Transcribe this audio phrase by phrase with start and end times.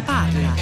[0.00, 0.54] ne parla?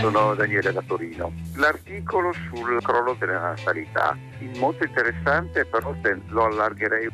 [0.00, 1.32] Sono Daniele da Torino.
[1.56, 4.16] L'articolo sul crollo della natalità,
[4.56, 5.94] molto interessante, però
[6.28, 7.08] lo allargherei,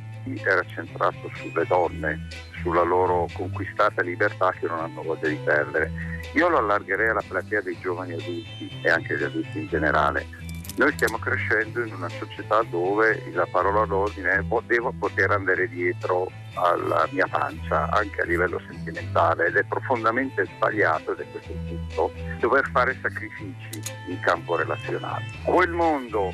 [0.44, 2.28] era centrato sulle donne,
[2.62, 5.90] sulla loro conquistata libertà che non hanno voglia di perdere.
[6.34, 10.45] Io lo allargherei alla platea dei giovani adulti e anche degli adulti in generale
[10.76, 16.30] noi stiamo crescendo in una società dove la parola d'ordine è devo poter andare dietro
[16.54, 21.58] alla mia pancia anche a livello sentimentale ed è profondamente sbagliato ed è questo il
[21.66, 25.24] punto dover fare sacrifici in campo relazionale.
[25.44, 26.32] Quel mondo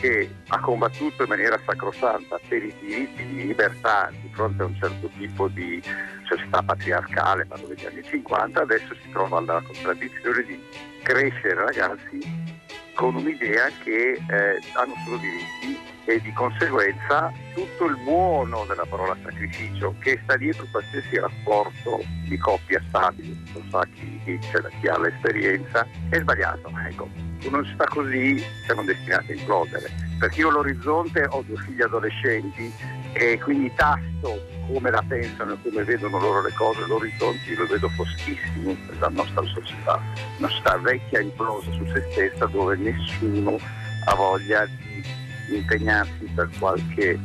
[0.00, 4.76] che ha combattuto in maniera sacrosanta per i diritti di libertà di fronte a un
[4.76, 5.82] certo tipo di
[6.24, 10.62] società patriarcale, parlo degli anni 50, adesso si trova alla contraddizione di
[11.02, 12.60] crescere ragazzi
[12.94, 19.16] con un'idea che eh, hanno solo diritti e di conseguenza tutto il buono della parola
[19.22, 24.38] sacrificio che sta dietro qualsiasi rapporto di coppia stabile, lo sa chi, chi,
[24.80, 26.70] chi ha l'esperienza, è sbagliato.
[26.88, 27.08] Ecco,
[27.44, 29.90] una società così siamo destinati a implodere.
[30.18, 32.72] Perché io all'orizzonte ho due figli adolescenti
[33.12, 37.88] e quindi tasto come la pensano e come vedono loro le cose, l'orizzonte lo vedo
[37.90, 40.00] foschissimo per la nostra società,
[40.38, 43.58] una società vecchia implosa su se stessa dove nessuno
[44.06, 47.18] ha voglia di impegnarsi per qualche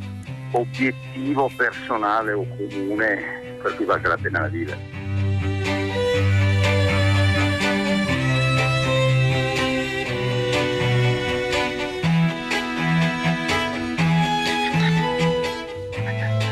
[0.52, 4.97] obiettivo personale o comune per cui valga la pena vivere.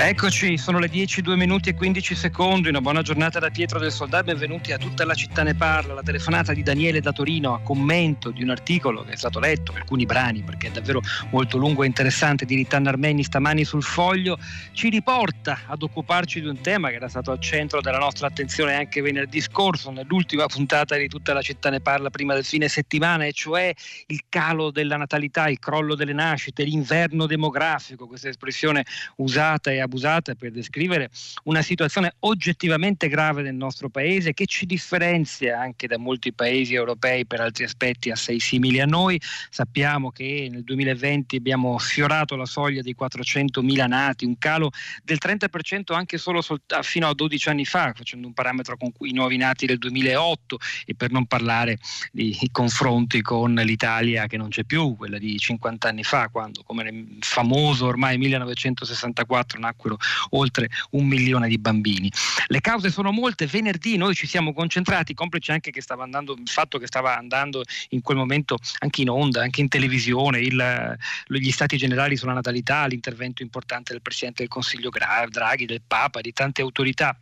[0.09, 3.91] Eccoci, sono le 10, 2 minuti e 15 secondi, una buona giornata da Pietro del
[3.91, 7.61] Soldato, benvenuti a tutta la città ne parla, la telefonata di Daniele da Torino a
[7.61, 11.83] commento di un articolo che è stato letto, alcuni brani perché è davvero molto lungo
[11.83, 14.39] e interessante, di Ritanna Armeni stamani sul foglio,
[14.71, 18.75] ci riporta ad occuparci di un tema che era stato al centro della nostra attenzione
[18.75, 23.25] anche venerdì scorso, nell'ultima puntata di tutta la città ne parla prima del fine settimana,
[23.25, 23.75] e cioè
[24.07, 28.85] il calo della natalità, il crollo delle nascite, l'inverno demografico, questa espressione
[29.17, 31.11] usata e abusata usata per descrivere
[31.45, 37.27] una situazione oggettivamente grave del nostro paese che ci differenzia anche da molti paesi europei
[37.27, 39.21] per altri aspetti assai simili a noi.
[39.51, 44.71] Sappiamo che nel 2020 abbiamo sfiorato la soglia dei 400.000 nati, un calo
[45.03, 49.13] del 30% anche solo ah, fino a 12 anni fa, facendo un parametro con i
[49.13, 51.79] nuovi nati del 2008 e per non parlare
[52.13, 56.83] di confronti con l'Italia che non c'è più, quella di 50 anni fa, quando come
[56.85, 59.97] nel famoso ormai 1964 nacque nacquero
[60.31, 62.11] oltre un milione di bambini.
[62.49, 66.49] Le cause sono molte, venerdì noi ci siamo concentrati, complice anche che stava andando, il
[66.49, 70.97] fatto che stava andando in quel momento anche in onda, anche in televisione, il,
[71.27, 74.91] gli stati generali sulla natalità, l'intervento importante del Presidente del Consiglio
[75.29, 77.17] Draghi, del Papa, di tante autorità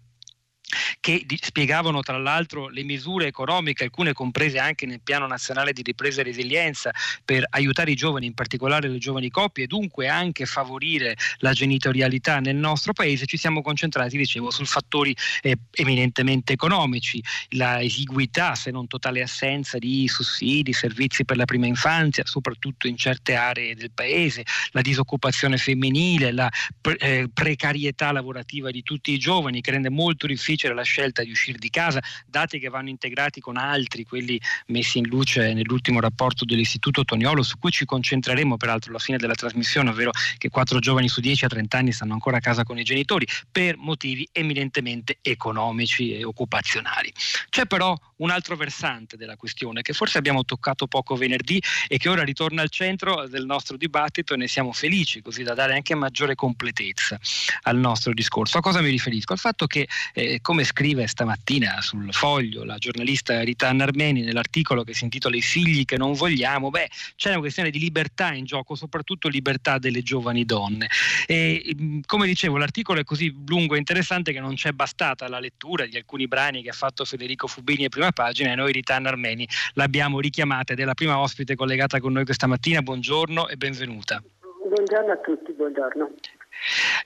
[1.01, 6.21] che spiegavano tra l'altro le misure economiche, alcune comprese anche nel piano nazionale di ripresa
[6.21, 6.91] e resilienza,
[7.25, 12.41] per aiutare i giovani, in particolare le giovani coppie, e dunque anche favorire la genitorialità
[12.41, 18.71] nel nostro paese, ci siamo concentrati, dicevo, su fattori eh, eminentemente economici, la esiguità, se
[18.71, 23.91] non totale assenza di sussidi, servizi per la prima infanzia, soprattutto in certe aree del
[23.93, 29.91] paese, la disoccupazione femminile, la pre- eh, precarietà lavorativa di tutti i giovani che rende
[29.91, 34.05] molto difficile difficile la scelta di uscire di casa, dati che vanno integrati con altri,
[34.05, 39.19] quelli messi in luce nell'ultimo rapporto dell'Istituto Toniolo, su cui ci concentreremo peraltro alla fine
[39.19, 42.65] della trasmissione, ovvero che 4 giovani su 10 a 30 anni stanno ancora a casa
[42.65, 47.13] con i genitori per motivi eminentemente economici e occupazionali.
[47.49, 52.09] C'è però un altro versante della questione che forse abbiamo toccato poco venerdì e che
[52.09, 55.95] ora ritorna al centro del nostro dibattito e ne siamo felici, così da dare anche
[55.95, 57.19] maggiore completezza
[57.63, 58.59] al nostro discorso.
[58.59, 59.33] A cosa mi riferisco?
[59.33, 64.95] Al fatto che, eh, come scrive stamattina sul foglio la giornalista Rita Armeni nell'articolo che
[64.95, 68.77] si intitola I figli che non vogliamo, beh, c'è una questione di libertà in gioco,
[68.77, 70.89] soprattutto libertà delle giovani donne.
[71.27, 75.41] E, mm, come dicevo, l'articolo è così lungo e interessante che non c'è bastata la
[75.41, 78.95] lettura di alcuni brani che ha fatto Federico Fubini a prima pagina e noi Rita
[78.95, 82.83] Armeni l'abbiamo richiamata ed è la prima ospite collegata con noi questa mattina.
[82.83, 84.23] Buongiorno e benvenuta.
[84.69, 86.11] Buongiorno a tutti, buongiorno.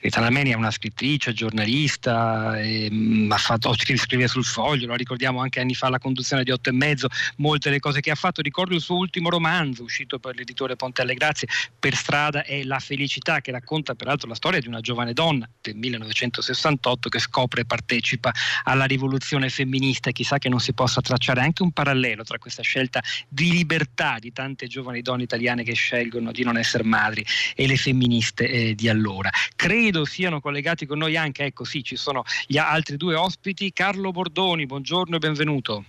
[0.01, 5.41] Rita Lameni è una scrittrice, giornalista, e, mh, mm, fatto, scrive sul foglio, lo ricordiamo
[5.41, 8.41] anche anni fa la conduzione di Otto e Mezzo, molte le cose che ha fatto.
[8.43, 12.79] Ricordo il suo ultimo romanzo uscito per l'editore Ponte alle Grazie, Per strada è La
[12.79, 17.65] felicità, che racconta peraltro la storia di una giovane donna del 1968 che scopre e
[17.65, 18.33] partecipa
[18.65, 20.11] alla rivoluzione femminista.
[20.11, 24.33] Chissà che non si possa tracciare anche un parallelo tra questa scelta di libertà di
[24.33, 27.25] tante giovani donne italiane che scelgono di non essere madri
[27.55, 29.31] e le femministe eh, di allora.
[29.57, 33.73] Credo siano collegati con noi anche, ecco sì, ci sono gli altri due ospiti.
[33.73, 35.85] Carlo Bordoni, buongiorno e benvenuto.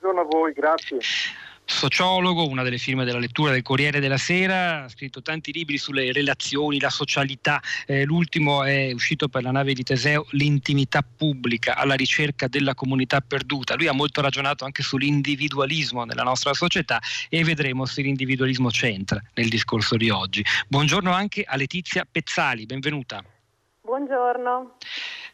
[0.00, 0.98] Buongiorno a voi, grazie
[1.64, 6.12] sociologo, una delle firme della lettura del Corriere della Sera, ha scritto tanti libri sulle
[6.12, 11.94] relazioni, la socialità, eh, l'ultimo è uscito per la nave di Teseo, L'intimità pubblica alla
[11.94, 13.74] ricerca della comunità perduta.
[13.74, 19.48] Lui ha molto ragionato anche sull'individualismo nella nostra società e vedremo se l'individualismo c'entra nel
[19.48, 20.44] discorso di oggi.
[20.68, 23.22] Buongiorno anche a Letizia Pezzali, benvenuta.
[23.82, 24.76] Buongiorno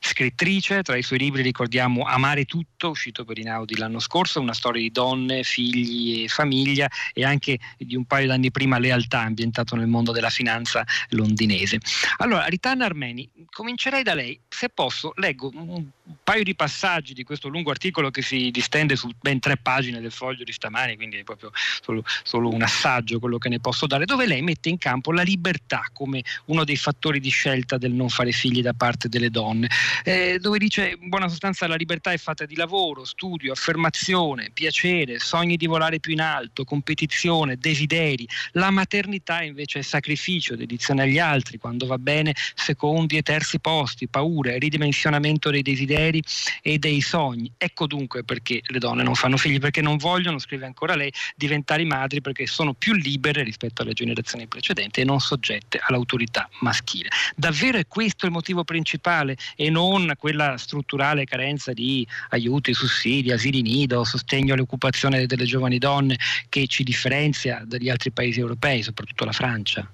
[0.00, 4.80] scrittrice, tra i suoi libri ricordiamo Amare tutto, uscito per Inaudi l'anno scorso, una storia
[4.80, 9.86] di donne, figli e famiglia e anche di un paio d'anni prima Lealtà, ambientato nel
[9.86, 11.78] mondo della finanza londinese.
[12.18, 15.84] Allora, Ritana Armeni, comincerei da lei, se posso, leggo un
[16.22, 20.12] paio di passaggi di questo lungo articolo che si distende su ben tre pagine del
[20.12, 21.50] foglio di stamani, quindi è proprio
[21.80, 25.22] solo, solo un assaggio quello che ne posso dare, dove lei mette in campo la
[25.22, 29.68] libertà come uno dei fattori di scelta del non fare figli da parte delle donne
[30.04, 35.18] eh, dove dice in buona sostanza la libertà è fatta di lavoro, studio, affermazione, piacere,
[35.18, 38.28] sogni di volare più in alto, competizione, desideri.
[38.52, 44.08] La maternità invece è sacrificio, dedizione agli altri, quando va bene secondi e terzi posti,
[44.08, 46.22] paure, ridimensionamento dei desideri
[46.62, 47.50] e dei sogni.
[47.56, 51.84] Ecco dunque perché le donne non fanno figli, perché non vogliono, scrive ancora lei, diventare
[51.84, 57.08] madri perché sono più libere rispetto alle generazioni precedenti e non soggette all'autorità maschile.
[57.34, 59.77] Davvero è questo il motivo principale e non
[60.18, 66.16] quella strutturale carenza di aiuti, sussidi, asili nido, sostegno all'occupazione delle giovani donne
[66.48, 69.88] che ci differenzia dagli altri paesi europei, soprattutto la Francia?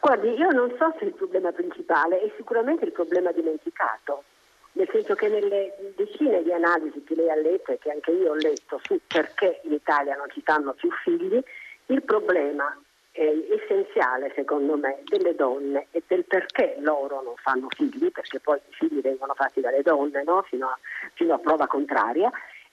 [0.00, 4.24] Guardi, io non so se il problema principale è sicuramente il problema dimenticato,
[4.72, 8.30] nel senso che nelle decine di analisi che lei ha letto e che anche io
[8.30, 11.38] ho letto su perché in Italia non ci fanno più figli,
[11.86, 12.74] il problema
[13.20, 18.56] eh, essenziale secondo me delle donne e del perché loro non fanno figli, perché poi
[18.56, 20.42] i figli vengono fatti dalle donne no?
[20.48, 20.78] fino, a,
[21.12, 22.30] fino a prova contraria,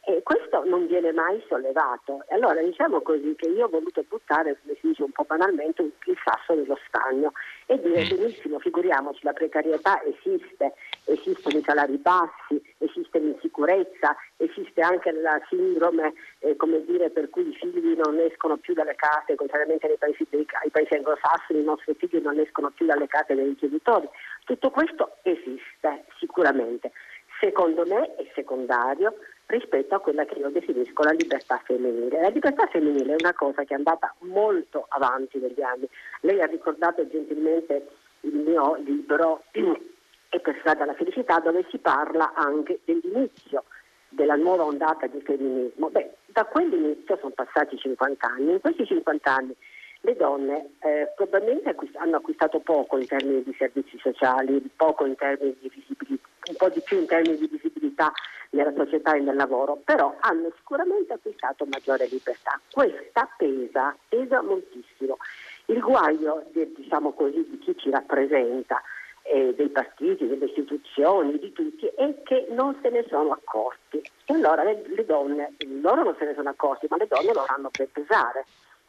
[0.08, 2.24] e questo non viene mai sollevato.
[2.30, 5.82] E allora diciamo così che io ho voluto buttare, come si dice un po' banalmente,
[5.82, 7.34] il sasso dello stagno
[7.66, 8.16] e dire mm.
[8.16, 16.14] benissimo, figuriamoci, la precarietà esiste, esistono i salari bassi, esiste l'insicurezza, esiste anche la sindrome
[16.40, 20.26] eh, come dire, per cui i figli non escono più dalle case, contrariamente ai paesi,
[20.32, 24.08] ai paesi anglosassoni, i nostri figli non escono più dalle case dei genitori.
[24.46, 26.94] Tutto questo esiste sicuramente.
[27.42, 29.14] Secondo me è secondario
[29.48, 32.22] rispetto a quella che io definisco la libertà femminile.
[32.22, 35.88] La libertà femminile è una cosa che è andata molto avanti negli anni.
[36.22, 37.88] Lei ha ricordato gentilmente
[38.22, 39.44] il mio libro
[40.30, 43.64] E per strada alla felicità dove si parla anche dell'inizio
[44.10, 45.90] della nuova ondata di femminismo.
[45.90, 48.52] Beh, da quell'inizio sono passati 50 anni.
[48.52, 49.56] In questi 50 anni
[50.02, 55.56] le donne eh, probabilmente hanno acquistato poco in termini di servizi sociali, poco in termini
[55.60, 58.12] di visibilità, un po' di più in termini di visibilità
[58.52, 62.60] nella società e nel lavoro, però hanno sicuramente acquistato maggiore libertà.
[62.72, 65.18] Questa pesa, pesa moltissimo.
[65.66, 68.82] Il guaio, diciamo così, di chi ci rappresenta,
[69.24, 74.02] eh, dei partiti, delle istituzioni, di tutti, è che non se ne sono accorti.
[74.26, 77.44] E allora le, le donne, loro non se ne sono accorti, ma le donne lo
[77.44, 78.46] fanno per pesare,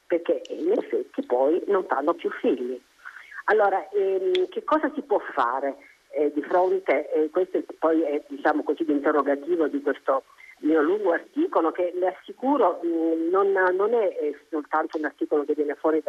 [0.09, 2.81] perché in effetti poi non fanno più figli.
[3.45, 5.77] Allora, ehm, che cosa si può fare?
[6.11, 10.25] eh, di fronte, e questo poi è diciamo così, l'interrogativo di questo
[10.61, 15.77] mio lungo articolo che le assicuro mh, non, non, è soltanto un articolo che viene
[15.77, 16.03] fuori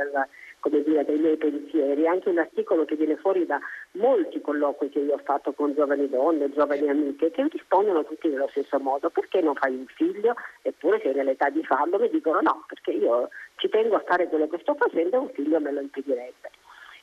[0.68, 3.60] dal, dire, dai miei pensieri, anche un articolo che viene fuori da
[3.92, 8.50] molti colloqui che io ho fatto con giovani donne, giovani amiche che rispondono tutti nello
[8.50, 10.36] stesso modo, perché non fai un figlio?
[10.62, 14.48] Eppure sei nell'età di farlo, mi dicono no, perché io ci tengo a fare quello
[14.50, 16.52] che sto facendo e un figlio me lo impedirebbe.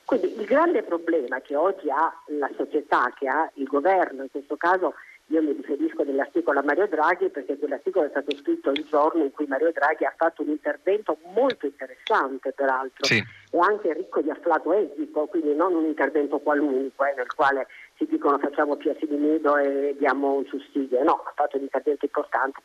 [0.05, 4.55] Quindi il grande problema che oggi ha la società, che ha il governo, in questo
[4.55, 4.93] caso
[5.29, 9.31] io mi riferisco nell'articolo a Mario Draghi perché quell'articolo è stato scritto il giorno in
[9.31, 13.17] cui Mario Draghi ha fatto un intervento molto interessante peraltro sì.
[13.17, 17.67] e anche ricco di afflato etico, quindi non un intervento qualunque nel quale
[17.97, 22.05] si dicono facciamo più asili nido e diamo un sussidio, no, ha fatto un intervento
[22.05, 22.61] importante.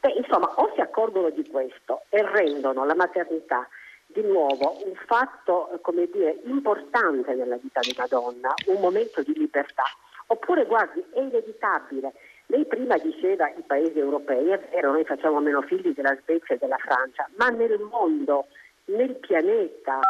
[0.00, 3.68] Beh, insomma, o si accorgono di questo e rendono la maternità
[4.06, 9.32] di nuovo un fatto come dire, importante nella vita di una donna, un momento di
[9.34, 9.84] libertà.
[10.32, 12.14] Oppure guardi, è inevitabile.
[12.46, 16.58] Lei prima diceva i paesi europei, è vero, noi facciamo meno figli della Svezia e
[16.58, 18.46] della Francia, ma nel mondo,
[18.86, 20.00] nel pianeta,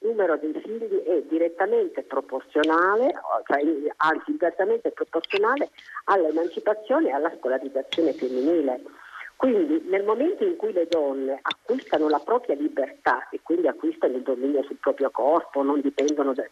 [0.00, 3.12] il numero dei figli è direttamente proporzionale,
[3.46, 3.60] cioè,
[3.98, 5.70] anzi inversamente proporzionale
[6.06, 8.82] all'emancipazione e alla scolarizzazione femminile.
[9.36, 14.22] Quindi nel momento in cui le donne acquistano la propria libertà e quindi acquistano il
[14.22, 16.44] dominio sul proprio corpo, non dipendono da,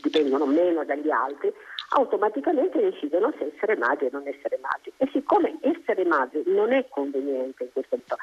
[0.00, 1.52] dipendono meno dagli altri,
[1.94, 4.92] automaticamente decidono se essere madri o non essere madri.
[4.96, 8.16] E siccome essere madri non è conveniente in questo momento,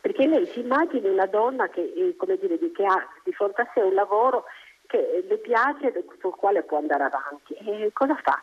[0.00, 3.80] perché lei si immagini una donna che, eh, dire, che ha di fronte a sé
[3.80, 4.44] un lavoro
[4.86, 7.54] che le piace e sul quale può andare avanti.
[7.54, 8.42] E cosa fa?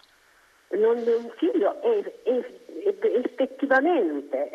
[0.70, 2.40] Non, un figlio è, è,
[2.84, 4.50] è effettivamente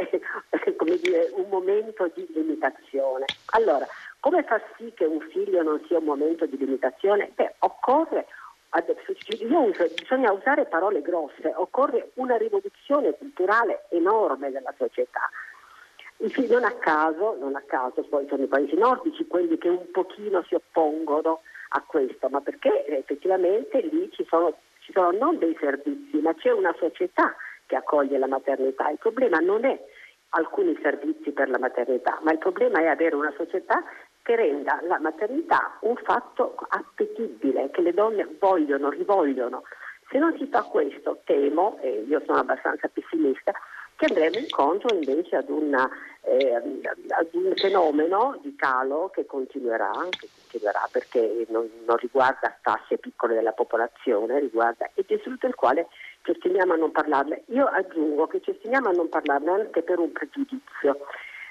[1.01, 3.27] dire, un momento di limitazione.
[3.53, 3.87] Allora,
[4.21, 7.31] come far sì che un figlio non sia un momento di limitazione?
[7.35, 8.27] Beh, occorre
[9.55, 15.31] uso, bisogna usare parole grosse, occorre una rivoluzione culturale enorme della società.
[16.19, 20.43] Non a caso, non a caso poi sono i paesi nordici quelli che un pochino
[20.45, 26.17] si oppongono a questo, ma perché effettivamente lì ci sono, ci sono non dei servizi,
[26.19, 27.35] ma c'è una società
[27.67, 28.89] che accoglie la maternità.
[28.89, 29.79] Il problema non è
[30.31, 33.83] alcuni servizi per la maternità, ma il problema è avere una società
[34.27, 39.63] che renda la maternità un fatto appetibile, che le donne vogliono, rivogliono.
[40.11, 43.53] Se non si fa questo, temo, e io sono abbastanza pessimista,
[43.95, 45.89] che andremo incontro invece ad, una,
[46.23, 52.99] eh, ad un fenomeno di calo che continuerà, che continuerà perché non, non, riguarda fasce
[52.99, 55.87] piccole della popolazione, riguarda, e del quale
[56.23, 57.45] ci ostiniamo a non parlarne.
[57.51, 60.99] Io aggiungo che ci ostiniamo a non parlarne anche per un pregiudizio.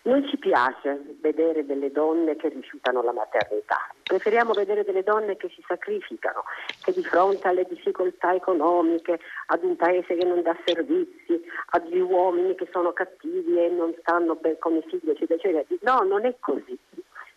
[0.05, 5.49] Non ci piace vedere delle donne che rifiutano la maternità, preferiamo vedere delle donne che
[5.49, 6.43] si sacrificano,
[6.83, 12.53] che di fronte alle difficoltà economiche, ad un paese che non dà servizi, agli uomini
[12.53, 15.65] che sono cattivi e non stanno bene con i figli, eccetera, eccetera.
[15.81, 16.77] No, non è così.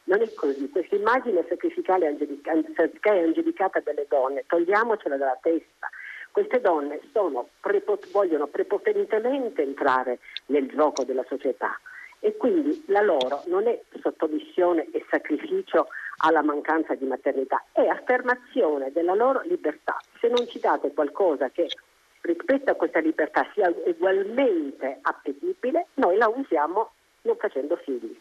[0.04, 5.88] Non è così, questa immagine sacrificale e angelicata delle donne, togliamocela dalla testa.
[6.32, 7.48] Queste donne sono,
[8.12, 11.78] vogliono prepotentemente entrare nel gioco della società
[12.20, 18.90] e quindi la loro non è sottomissione e sacrificio alla mancanza di maternità, è affermazione
[18.92, 19.96] della loro libertà.
[20.20, 21.68] Se non ci date qualcosa che
[22.22, 26.90] rispetto a questa libertà sia ugualmente appetibile, noi la usiamo
[27.22, 28.18] non facendo figli.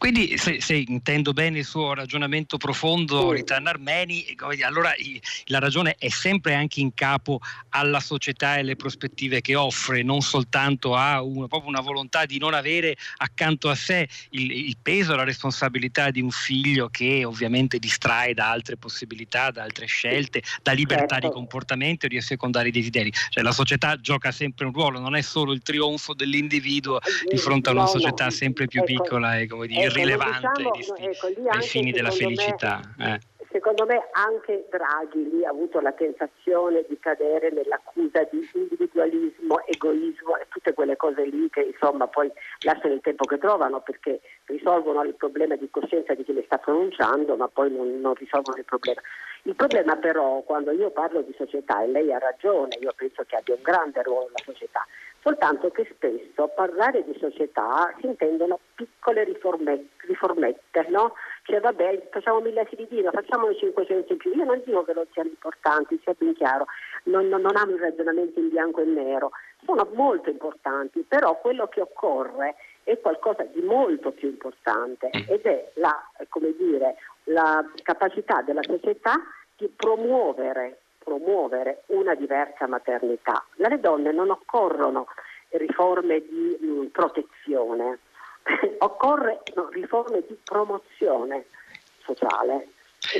[0.00, 4.94] Quindi, se, se, intendo bene il suo ragionamento profondo, Ritan Armeni, allora
[5.48, 7.38] la ragione è sempre anche in capo
[7.68, 12.54] alla società e alle prospettive che offre, non soltanto a una, una volontà di non
[12.54, 17.78] avere accanto a sé il, il peso e la responsabilità di un figlio che ovviamente
[17.78, 21.28] distrae da altre possibilità, da altre scelte, da libertà certo.
[21.28, 23.12] di comportamento e di assecondare i desideri.
[23.28, 27.68] Cioè la società gioca sempre un ruolo, non è solo il trionfo dell'individuo di fronte
[27.68, 31.92] a una società sempre più ecco, piccola e come dire, irrilevante diciamo, ecco, ai fini
[31.92, 32.80] della felicità.
[32.96, 33.28] Me, eh.
[33.50, 40.36] Secondo me anche Draghi lì ha avuto la tentazione di cadere nell'accusa di individualismo, egoismo
[40.36, 42.30] e tutte quelle cose lì che insomma poi
[42.60, 46.58] lasciano il tempo che trovano perché risolvono il problema di coscienza di chi le sta
[46.58, 49.00] pronunciando ma poi non, non risolvono il problema.
[49.42, 53.34] Il problema però quando io parlo di società e lei ha ragione, io penso che
[53.34, 54.86] abbia un grande ruolo la società,
[55.22, 61.14] soltanto che spesso parlare di società si intendono piccole riforme, riformette, no?
[61.44, 64.32] Cioè vabbè, facciamo mille Dio, facciamone 500 in più.
[64.34, 66.66] Io non dico che non siano importanti, sia ben chiaro,
[67.04, 69.30] non, non, non amo i ragionamenti in bianco e nero,
[69.64, 75.20] sono molto importanti, però quello che occorre è qualcosa di molto più importante mm.
[75.28, 76.02] ed è la,
[76.56, 79.14] dire, la capacità della società
[79.56, 83.44] di promuovere promuovere una diversa maternità.
[83.62, 85.06] Alle donne non occorrono
[85.50, 87.98] riforme di mh, mm, protezione,
[88.78, 91.46] occorre no, riforme di promozione
[92.02, 92.68] sociale.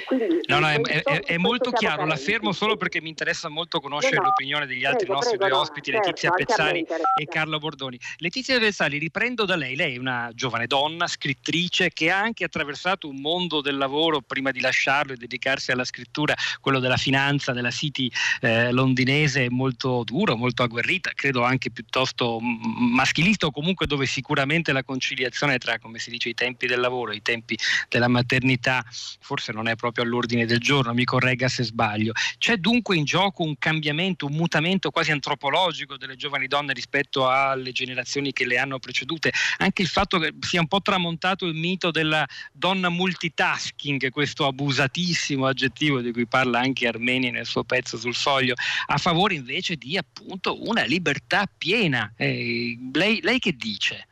[0.05, 3.81] Quindi, no, no, è, è, è molto chiaro, la fermo solo perché mi interessa molto
[3.81, 7.59] conoscere no, l'opinione degli altri prego, nostri prego, due ospiti, certo, Letizia Pezzali e Carlo
[7.59, 7.99] Bordoni.
[8.19, 13.09] Letizia Pezzali, riprendo da lei, lei è una giovane donna, scrittrice che ha anche attraversato
[13.09, 17.71] un mondo del lavoro prima di lasciarlo e dedicarsi alla scrittura, quello della finanza, della
[17.71, 18.11] City
[18.43, 24.85] eh, londinese, molto duro, molto agguerrita, credo anche piuttosto maschilista o comunque dove sicuramente la
[24.85, 27.59] conciliazione tra, come si dice, i tempi del lavoro e i tempi
[27.89, 28.85] della maternità
[29.21, 32.13] forse non è proprio all'ordine del giorno, mi corregga se sbaglio.
[32.39, 37.73] C'è dunque in gioco un cambiamento, un mutamento quasi antropologico delle giovani donne rispetto alle
[37.73, 41.91] generazioni che le hanno precedute, anche il fatto che sia un po' tramontato il mito
[41.91, 48.15] della donna multitasking, questo abusatissimo aggettivo di cui parla anche Armeni nel suo pezzo sul
[48.15, 48.55] foglio,
[48.87, 52.13] a favore invece di appunto una libertà piena.
[52.17, 54.07] Eh, lei, lei che dice?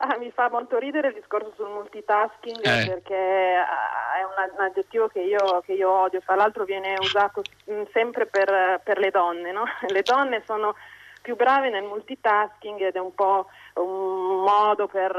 [0.00, 2.86] Ah, mi fa molto ridere il discorso sul multitasking eh.
[2.86, 7.42] perché ah, è un, un aggettivo che io, che io, odio, tra l'altro viene usato
[7.68, 9.64] mm, sempre per, per le donne, no?
[9.88, 10.76] le donne sono
[11.20, 15.16] più brave nel multitasking ed è un po' un modo per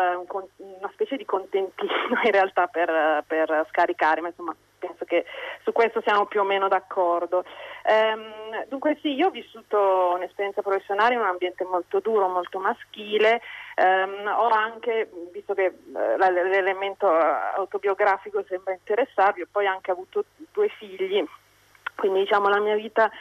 [0.56, 1.92] una specie di contentino
[2.24, 5.26] in realtà per, per scaricare, ma insomma penso che
[5.64, 7.44] su questo siamo più o meno d'accordo.
[7.84, 13.42] Ehm, dunque sì, io ho vissuto un'esperienza professionale in un ambiente molto duro, molto maschile,
[13.76, 20.70] ehm, ho anche, visto che eh, l'elemento autobiografico sembra interessarvi, ho poi anche avuto due
[20.70, 21.24] figli,
[21.96, 23.12] quindi diciamo la mia vita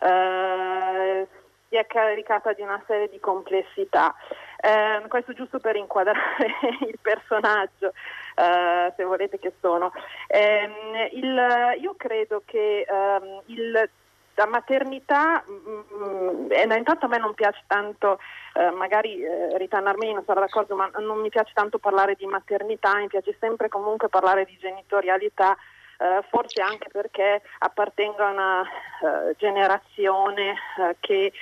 [0.00, 1.26] eh,
[1.68, 4.14] si è caricata di una serie di complessità.
[4.60, 6.18] Eh, questo giusto per inquadrare
[6.86, 7.92] il personaggio,
[8.34, 9.92] eh, se volete che sono.
[10.26, 13.90] Eh, il, io credo che ehm, il,
[14.34, 18.18] la maternità, mh, mm, mm, intanto a me non piace tanto,
[18.54, 22.26] eh, magari eh, Rita Narmini non sarà d'accordo, ma non mi piace tanto parlare di
[22.26, 25.56] maternità, mi piace sempre comunque parlare di genitorialità
[26.00, 31.32] eh, forse anche perché appartengo a una uh, generazione uh, che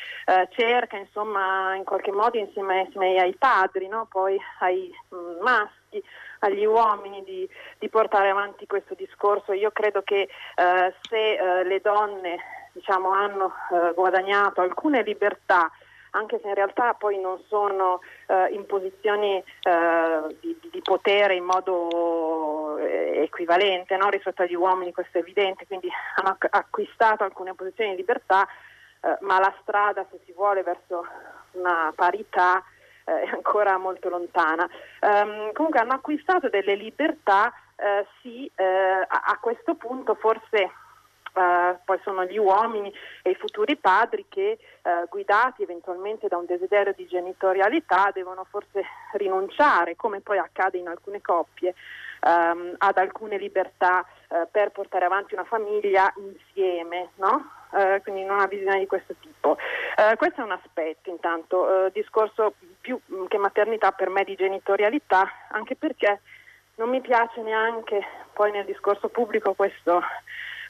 [0.49, 4.07] cerca insomma in qualche modo insieme, insieme ai padri, no?
[4.11, 6.03] poi ai mm, maschi,
[6.39, 7.47] agli uomini di,
[7.79, 9.53] di, portare avanti questo discorso.
[9.53, 10.29] Io credo che
[11.09, 12.39] se le donne
[12.73, 13.53] diciamo, hanno
[13.95, 15.71] guadagnato alcune libertà
[16.17, 21.45] anche se in realtà poi non sono eh, in posizioni eh, di, di, potere in
[21.45, 24.09] modo eh, equivalente no?
[24.09, 28.47] rispetto agli uomini, questo è evidente, quindi hanno acquistato alcune posizioni di libertà,
[29.01, 31.07] eh, ma la strada, se si vuole, verso
[31.53, 32.65] una parità
[33.05, 34.69] eh, è ancora molto lontana.
[35.01, 40.71] Um, comunque hanno acquistato delle libertà, eh, sì, a, a questo punto forse
[41.37, 42.91] Uh, poi sono gli uomini
[43.21, 48.83] e i futuri padri che, uh, guidati eventualmente da un desiderio di genitorialità, devono forse
[49.13, 51.75] rinunciare, come poi accade in alcune coppie,
[52.23, 57.51] um, ad alcune libertà uh, per portare avanti una famiglia insieme, no?
[58.03, 59.59] quindi in una visione di questo tipo.
[60.17, 66.23] questo è un aspetto, intanto, discorso più che maternità per me di genitorialità, anche perché
[66.77, 68.03] non mi piace neanche
[68.33, 70.01] poi nel discorso pubblico questo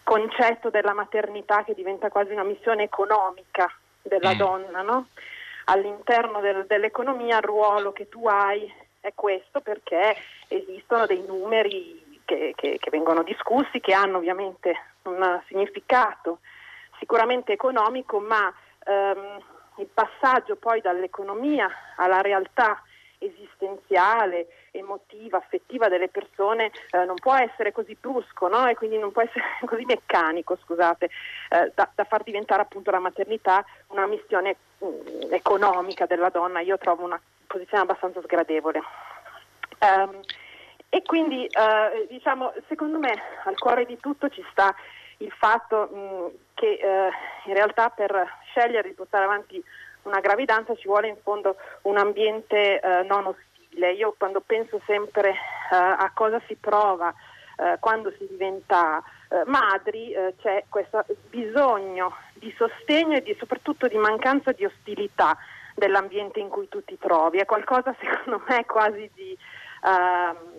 [0.06, 3.68] concetto della maternità che diventa quasi una missione economica
[4.02, 4.38] della mm.
[4.38, 5.08] donna, no?
[5.64, 10.14] All'interno del, dell'economia il ruolo che tu hai è questo perché
[10.46, 16.38] esistono dei numeri che, che, che vengono discussi, che hanno ovviamente un significato
[17.00, 18.52] sicuramente economico, ma
[18.84, 19.42] ehm,
[19.78, 22.80] il passaggio poi dall'economia alla realtà
[23.26, 28.66] esistenziale, emotiva, affettiva delle persone eh, non può essere così brusco no?
[28.66, 31.10] e quindi non può essere così meccanico, scusate,
[31.50, 36.60] eh, da, da, far diventare appunto la maternità una missione mh, mm, economica della donna.
[36.60, 38.82] Io trovo una posizione abbastanza sgradevole.
[39.78, 40.20] Um,
[40.88, 43.12] e quindi eh, diciamo, secondo me
[43.44, 44.74] al cuore di tutto ci sta
[45.18, 47.10] il fatto mh, mm, che eh,
[47.44, 49.62] in realtà per scegliere di portare avanti
[50.06, 53.92] una gravidanza ci vuole in fondo un ambiente eh, non ostile.
[53.92, 55.36] Io quando penso sempre eh,
[55.70, 57.14] a cosa si prova
[57.58, 63.88] eh, quando si diventa eh, madri eh, c'è questo bisogno di sostegno e di, soprattutto
[63.88, 65.36] di mancanza di ostilità
[65.74, 67.38] dell'ambiente in cui tu ti trovi.
[67.38, 69.36] È qualcosa secondo me quasi di...
[69.82, 70.55] Uh,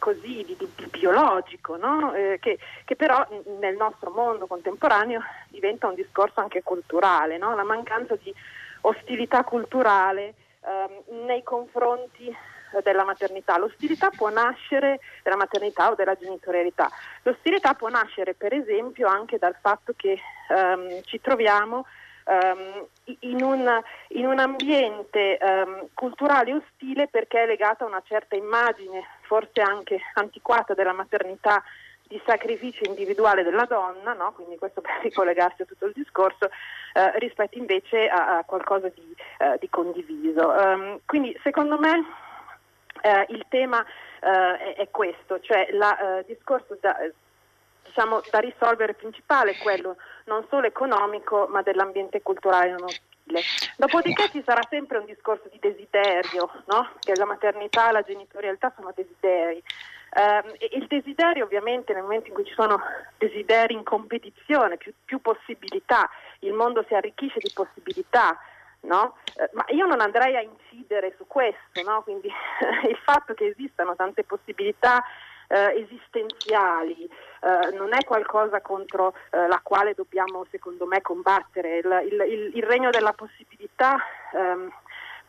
[0.00, 2.12] così di, di, biologico, no?
[2.14, 3.24] eh, che, che, però
[3.60, 7.54] nel nostro mondo contemporaneo diventa un discorso anche culturale, no?
[7.54, 8.34] la mancanza di
[8.80, 12.34] ostilità culturale ehm, nei confronti
[12.82, 13.58] della maternità.
[13.58, 16.88] L'ostilità può nascere della maternità o della genitorialità.
[17.22, 21.84] L'ostilità può nascere per esempio anche dal fatto che ehm, ci troviamo
[22.24, 22.86] um,
[23.20, 29.02] in, un, in, un, ambiente um, culturale ostile perché è legata a una certa immagine,
[29.30, 31.62] forse anche antiquata, della maternità
[32.02, 34.32] di sacrificio individuale della donna, no?
[34.32, 36.50] quindi questo per ricollegarsi a tutto il discorso,
[36.94, 40.48] eh, rispetto invece a, a qualcosa di, eh, di condiviso.
[40.48, 42.04] Um, quindi secondo me
[43.02, 43.84] eh, il tema
[44.20, 46.96] eh, è, è, questo, cioè il eh, discorso da,
[47.84, 52.74] diciamo, da risolvere principale è quello non solo economico ma dell'ambiente culturale
[53.30, 53.40] ostile.
[53.76, 56.90] Dopodiché ci sarà sempre un discorso di desiderio, no?
[57.00, 59.62] che la maternità e la genitorialità sono desideri.
[60.12, 62.80] Eh, il desiderio ovviamente nel momento in cui ci sono
[63.16, 68.38] desideri in competizione, più, più possibilità, il mondo si arricchisce di possibilità,
[68.82, 69.18] No?
[69.36, 72.00] Eh, ma io non andrei a incidere su questo, no?
[72.02, 72.28] quindi
[72.88, 75.04] il fatto che esistano tante possibilità
[75.50, 81.78] eh, esistenziali, eh, non è qualcosa contro eh, la quale dobbiamo secondo me combattere.
[81.78, 83.96] Il, il, il, regno della possibilità
[84.32, 84.70] ehm,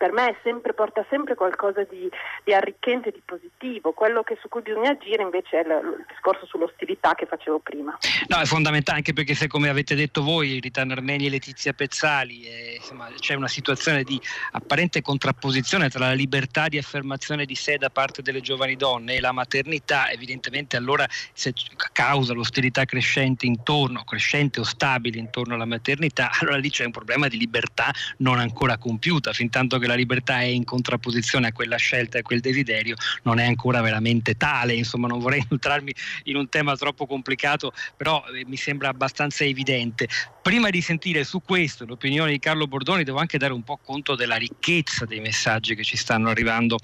[0.02, 2.10] per me sempre, porta sempre qualcosa di,
[2.44, 3.92] di arricchente di positivo.
[3.92, 7.96] Quello che, su cui bisogna agire invece è il, il, discorso sull'ostilità che facevo prima.
[8.28, 12.46] No, è fondamentale anche perché se come avete detto voi, Ritan Armeni e Letizia Pezzali,
[12.46, 14.20] eh, insomma, c'è una situazione di
[14.54, 19.20] apparente contrapposizione tra la libertà di affermazione di sé da parte delle giovani donne e
[19.20, 21.54] la maternità, evidentemente allora se
[21.94, 27.28] causa l'ostilità crescente intorno, crescente o stabile intorno alla maternità, allora lì c'è un problema
[27.28, 31.76] di libertà non ancora compiuta, fin tanto che la libertà è in contrapposizione a quella
[31.76, 36.38] scelta e a quel desiderio, non è ancora veramente tale, insomma non vorrei inoltrarmi in
[36.38, 40.08] un tema troppo complicato, però eh, mi sembra abbastanza evidente.
[40.42, 44.16] Prima di sentire su questo l'opinione di Carlo Bordoni, devo anche dare un po' conto
[44.16, 46.80] della ricchezza dei messaggi che ci stanno arrivando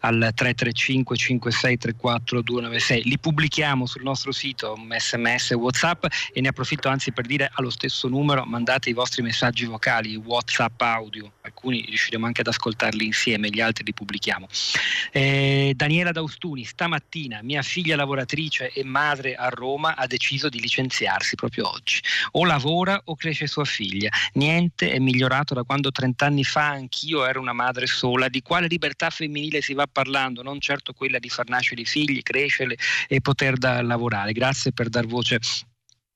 [0.00, 3.02] al 335 5634 296.
[3.04, 8.08] Li pubblichiamo sul nostro sito sms whatsapp e ne approfitto anzi per dire allo stesso
[8.08, 13.60] numero mandate i vostri messaggi vocali whatsapp audio alcuni riusciremo anche ad ascoltarli insieme gli
[13.60, 14.46] altri li pubblichiamo.
[15.10, 21.34] Eh, Daniela Daustuni stamattina mia figlia lavoratrice e madre a Roma ha deciso di licenziarsi
[21.34, 22.00] proprio oggi.
[22.32, 24.10] O lavora o cresce sua figlia.
[24.34, 28.28] Niente è migliorato da quando 30 anni fa anch'io ero una madre sola.
[28.28, 30.42] Di quale libertà femminile si va parlando?
[30.42, 32.76] Non certo quella di far nascere i figli crescerli
[33.08, 34.32] e poter da lavorare.
[34.32, 35.40] Grazie per dar voce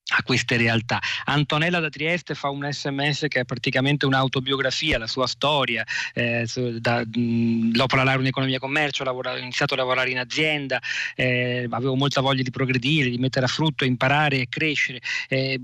[0.09, 1.01] a queste realtà.
[1.25, 6.47] Antonella da Trieste fa un sms che è praticamente un'autobiografia, la sua storia, eh,
[6.79, 10.79] da, mh, dopo la laurea in economia e commercio ho iniziato a lavorare in azienda,
[11.15, 15.01] eh, avevo molta voglia di progredire, di mettere a frutto, imparare e crescere.
[15.27, 15.59] Eh,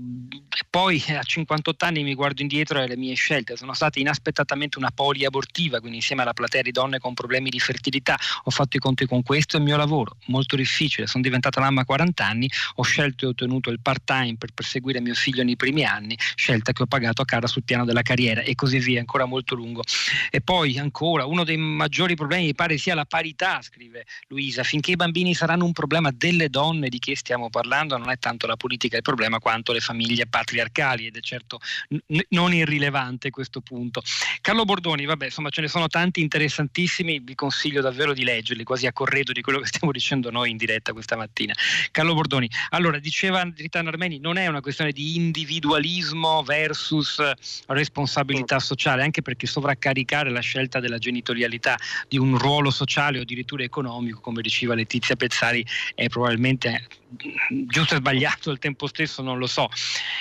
[0.68, 4.90] poi a 58 anni mi guardo indietro e le mie scelte sono state inaspettatamente una
[4.94, 9.06] poliabortiva, quindi insieme alla platea di donne con problemi di fertilità ho fatto i conti
[9.06, 12.82] con questo e il mio lavoro, molto difficile, sono diventata mamma a 40 anni, ho
[12.82, 16.86] scelto e ottenuto il part-time per perseguire mio figlio nei primi anni, scelta che ho
[16.86, 19.82] pagato a cara sul piano della carriera e così via, ancora molto lungo.
[20.30, 24.92] E poi ancora, uno dei maggiori problemi mi pare sia la parità, scrive Luisa, finché
[24.92, 28.56] i bambini saranno un problema delle donne di che stiamo parlando, non è tanto la
[28.56, 34.02] politica il problema quanto le famiglie patriarcali ed è certo n- non irrilevante questo punto.
[34.40, 38.86] Carlo Bordoni, vabbè, insomma ce ne sono tanti interessantissimi, vi consiglio davvero di leggerli, quasi
[38.86, 41.54] a corredo di quello che stiamo dicendo noi in diretta questa mattina.
[41.90, 47.20] Carlo Bordoni, allora diceva Ritano Armeni, non è una questione di individualismo versus
[47.66, 51.76] responsabilità sociale, anche perché sovraccaricare la scelta della genitorialità
[52.08, 55.62] di un ruolo sociale o addirittura economico, come diceva Letizia Pezzari,
[55.94, 56.86] è probabilmente
[57.66, 59.68] giusto e sbagliato al tempo stesso, non lo so.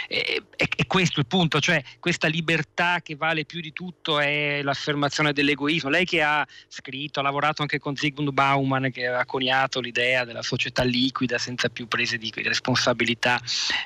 [0.07, 4.61] E, e, e, questo il punto, cioè questa libertà che vale più di tutto è
[4.61, 5.89] l'affermazione dell'egoismo.
[5.89, 10.41] Lei che ha scritto, ha lavorato anche con Zygmunt Bauman, che ha coniato l'idea della
[10.41, 13.39] società liquida senza più prese di responsabilità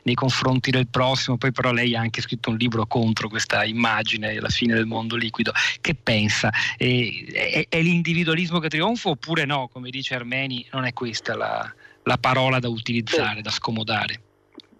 [0.03, 4.33] nei confronti del prossimo, poi però lei ha anche scritto un libro contro questa immagine
[4.33, 5.51] della fine del mondo liquido.
[5.81, 6.51] Che pensa?
[6.77, 9.67] è, è l'individualismo che trionfa oppure no?
[9.67, 11.73] Come dice Armeni, non è questa la
[12.07, 14.21] la parola da utilizzare, da scomodare.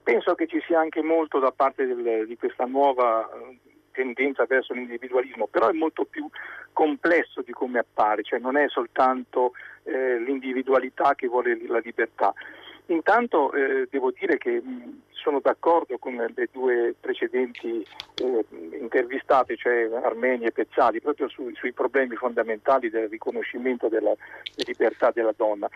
[0.01, 3.57] Penso che ci sia anche molto da parte del, di questa nuova eh,
[3.91, 6.29] tendenza verso l'individualismo, però è molto più
[6.71, 9.51] complesso di come appare, cioè non è soltanto
[9.83, 12.33] eh, l'individualità che vuole la libertà.
[12.85, 18.45] Intanto eh, devo dire che mh, sono d'accordo con le due precedenti eh,
[18.79, 24.13] intervistate, cioè Armeni e Pezzali, proprio su, sui problemi fondamentali del riconoscimento della,
[24.65, 25.67] libertà della donna.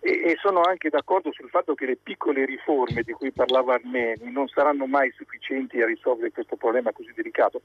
[0.00, 4.30] E, e, sono anche d'accordo sul fatto che le piccole riforme di cui parlava Armeni
[4.30, 7.60] non saranno mai sufficienti a risolvere questo problema così delicato,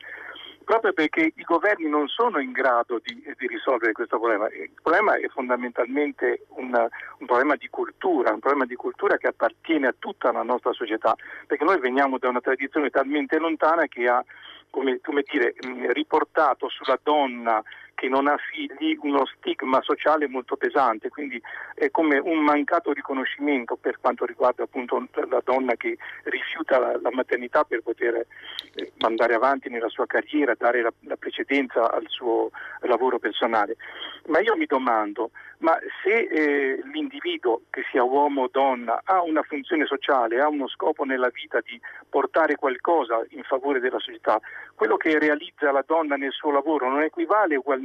[0.65, 4.48] proprio perché i governi non sono in grado di, di risolvere questo problema.
[4.48, 9.88] Il problema è fondamentalmente una, un problema di cultura, un problema di cultura che appartiene
[9.88, 11.15] a tutta la nostra società
[11.48, 14.24] perché noi veniamo da una tradizione talmente lontana che ha
[14.69, 15.54] come, come dire,
[15.93, 17.63] riportato sulla donna
[17.95, 21.41] che non ha figli uno stigma sociale molto pesante, quindi
[21.73, 27.12] è come un mancato riconoscimento per quanto riguarda appunto la donna che rifiuta la, la
[27.12, 28.27] maternità per poter
[28.75, 33.77] eh, andare avanti nella sua carriera, dare la, la precedenza al suo lavoro personale.
[34.27, 39.43] Ma io mi domando, ma se eh, l'individuo, che sia uomo o donna, ha una
[39.43, 41.79] funzione sociale, ha uno scopo nella vita di
[42.10, 44.39] portare qualcosa in favore della società,
[44.73, 47.85] quello che realizza la donna nel suo lavoro non equivale ugualmente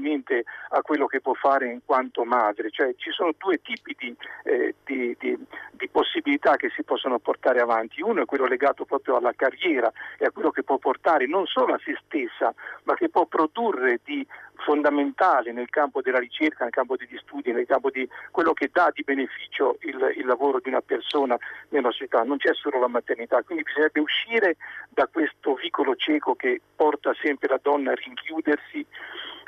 [0.70, 4.74] a quello che può fare in quanto madre, cioè ci sono due tipi di, eh,
[4.84, 5.38] di, di,
[5.72, 10.26] di possibilità che si possono portare avanti, uno è quello legato proprio alla carriera e
[10.26, 14.26] a quello che può portare non solo a se stessa, ma che può produrre di
[14.60, 18.90] fondamentale nel campo della ricerca, nel campo degli studi, nel campo di quello che dà
[18.92, 21.36] di beneficio il, il, lavoro di una persona
[21.70, 24.56] nella società, non c'è solo la maternità, quindi bisognerebbe uscire
[24.88, 28.86] da questo vicolo cieco che porta sempre la donna a rinchiudersi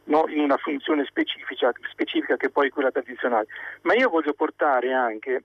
[0.04, 0.24] no?
[0.28, 3.46] in una funzione specifica, specifica che poi è quella tradizionale.
[3.82, 5.42] Ma io voglio portare anche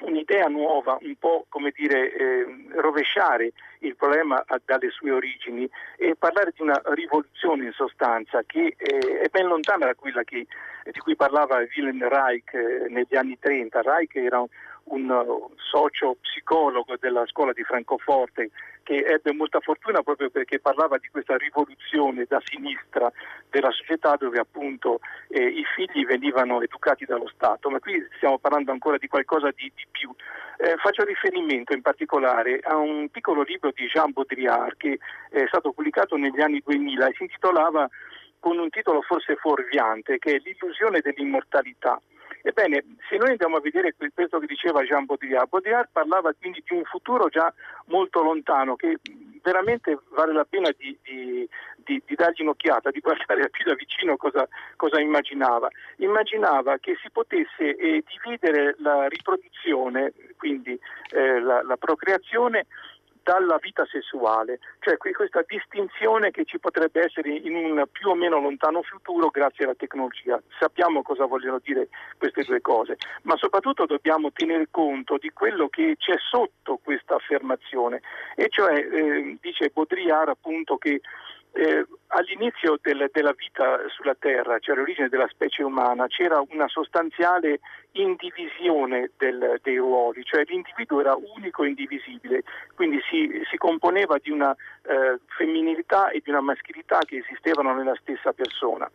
[0.00, 2.46] un'idea nuova, un po' come dire eh,
[2.76, 9.20] rovesciare il problema dalle sue origini e parlare di una rivoluzione in sostanza che eh,
[9.20, 10.46] è ben lontana da quella che,
[10.84, 13.82] di cui parlava Wilhelm Reich eh, negli anni 30.
[13.82, 14.48] Reich era un,
[14.90, 18.50] un socio psicologo della scuola di Francoforte
[18.82, 23.12] che ebbe molta fortuna proprio perché parlava di questa rivoluzione da sinistra
[23.50, 28.72] della società dove appunto eh, i figli venivano educati dallo Stato, ma qui stiamo parlando
[28.72, 30.10] ancora di qualcosa di, di più.
[30.56, 34.98] Eh, faccio riferimento in particolare a un piccolo libro di Jean Baudrillard che
[35.28, 37.88] è stato pubblicato negli anni 2000 e si intitolava
[38.40, 42.00] con un titolo forse fuorviante che è L'illusione dell'immortalità.
[42.42, 46.74] Ebbene, se noi andiamo a vedere questo che diceva Jean Baudrillard, Baudrillard parlava quindi di
[46.74, 47.52] un futuro già
[47.86, 48.98] molto lontano che
[49.42, 51.48] veramente vale la pena di, di,
[51.84, 54.46] di, di dargli un'occhiata, di guardare più da vicino cosa,
[54.76, 55.68] cosa immaginava.
[55.96, 60.78] Immaginava che si potesse eh, dividere la riproduzione, quindi
[61.10, 62.66] eh, la, la procreazione,
[63.28, 68.40] dalla vita sessuale, cioè questa distinzione che ci potrebbe essere in un più o meno
[68.40, 70.40] lontano futuro grazie alla tecnologia.
[70.58, 75.96] Sappiamo cosa vogliono dire queste due cose, ma soprattutto dobbiamo tenere conto di quello che
[75.98, 78.00] c'è sotto questa affermazione,
[78.34, 81.02] e cioè eh, dice Baudrillard appunto che
[81.52, 87.60] eh, all'inizio del, della vita sulla Terra, cioè all'origine della specie umana, c'era una sostanziale
[87.92, 92.42] indivisione del, dei ruoli, cioè l'individuo era unico e indivisibile,
[92.74, 97.96] quindi si, si componeva di una eh, femminilità e di una maschilità che esistevano nella
[98.00, 98.90] stessa persona.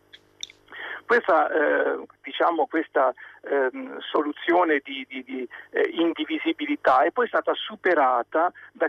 [1.06, 3.70] Questa, eh, diciamo, questa eh,
[4.10, 8.88] soluzione di, di, di eh, indivisibilità è poi stata superata da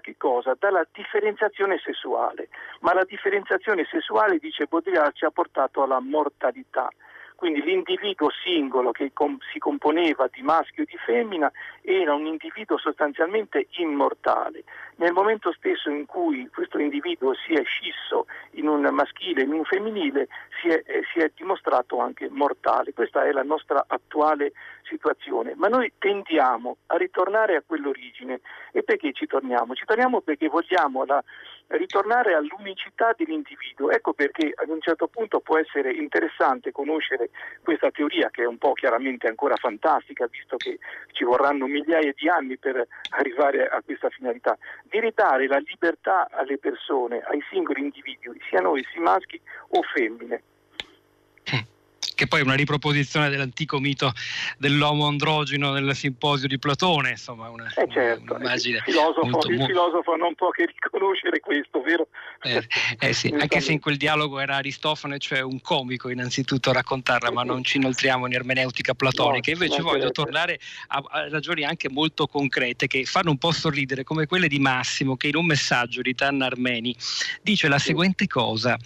[0.57, 2.49] Dalla differenziazione sessuale,
[2.81, 6.89] ma la differenziazione sessuale, dice Baudrillard, ci ha portato alla mortalità.
[7.35, 12.77] Quindi l'individuo singolo che com- si componeva di maschio e di femmina era un individuo
[12.77, 14.63] sostanzialmente immortale.
[14.97, 19.51] Nel momento stesso in cui questo individuo si è scisso in un maschile e in
[19.51, 20.27] un femminile,
[20.61, 22.93] si è, eh, si è dimostrato anche mortale.
[22.93, 24.53] Questa è la nostra attuale
[24.83, 25.53] situazione.
[25.55, 28.39] Ma noi tendiamo a ritornare a quell'origine.
[28.71, 29.75] E perché ci torniamo?
[29.75, 31.23] Ci torniamo perché vogliamo la
[31.67, 33.89] ritornare all'unicità dell'individuo.
[33.89, 37.29] Ecco perché ad un certo punto può essere interessante conoscere
[37.63, 40.77] questa teoria che è un po' chiaramente ancora fantastica, visto che
[41.11, 44.57] ci vorranno migliaia di anni per arrivare a questa finalità,
[44.89, 50.43] di ridare la libertà alle persone, ai singoli individui, siano essi maschi o femmine
[52.15, 54.13] che poi è una riproposizione dell'antico mito
[54.57, 60.15] dell'uomo androgeno nel simposio di Platone, insomma una, eh certo, il, filosofo, molto, il filosofo,
[60.15, 62.07] non può che riconoscere questo, vero?
[62.41, 62.65] Eh,
[62.99, 67.31] eh sì, anche se in quel dialogo era Aristofane, cioè un comico innanzitutto a raccontarla,
[67.31, 71.89] ma non ci inoltriamo in ermeneutica platonica, no, invece voglio tornare a, a, ragioni anche
[71.89, 76.01] molto concrete che fanno un po' sorridere, come quelle di Massimo, che in un messaggio
[76.01, 76.95] di Tanna Armeni
[77.41, 78.77] dice la seguente cosa,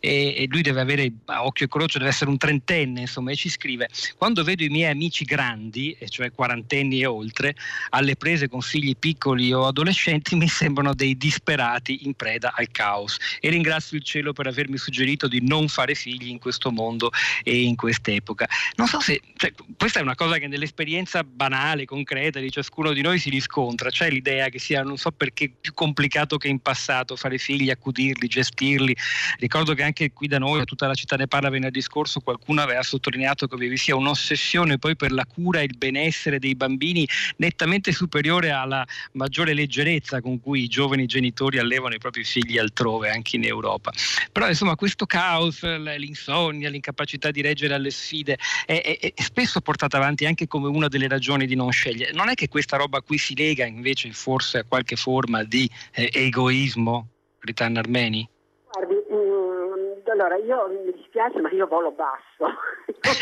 [0.00, 3.30] e, e lui deve avere, a occhio e croce, deve essere un trentenne, quarantenne, insomma,
[3.30, 7.54] e ci scrive: Quando vedo i miei amici grandi, e cioè quarantenni e oltre,
[7.90, 13.16] alle prese con figli piccoli o adolescenti, mi sembrano dei disperati in preda al caos.
[13.40, 17.10] E ringrazio il cielo per avermi suggerito di non fare figli in questo mondo
[17.42, 18.48] e in quest'epoca.
[18.76, 23.02] Non so se cioè, questa è una cosa che nell'esperienza banale, concreta di ciascuno di
[23.02, 23.90] noi si riscontra.
[23.90, 28.26] C'è l'idea che sia, non so perché, più complicato che in passato fare figli, accudirli,
[28.26, 28.96] gestirli.
[29.38, 32.82] Ricordo che anche qui da noi, tutta la città ne parla venerdì scorso, qualcuno aveva
[32.82, 37.92] sottolineato come vi sia un'ossessione poi per la cura e il benessere dei bambini nettamente
[37.92, 43.36] superiore alla maggiore leggerezza con cui i giovani genitori allevano i propri figli altrove, anche
[43.36, 43.92] in Europa.
[44.32, 49.96] Però insomma questo caos, l'insonnia, l'incapacità di reggere alle sfide è, è, è spesso portata
[49.96, 52.12] avanti anche come una delle ragioni di non scegliere.
[52.12, 56.10] Non è che questa roba qui si lega invece forse a qualche forma di eh,
[56.12, 57.08] egoismo,
[57.40, 58.28] Ritanna Armeni?
[58.72, 60.68] Guardi, mh, mm, allora io
[61.14, 62.58] dispiace ma io volo basso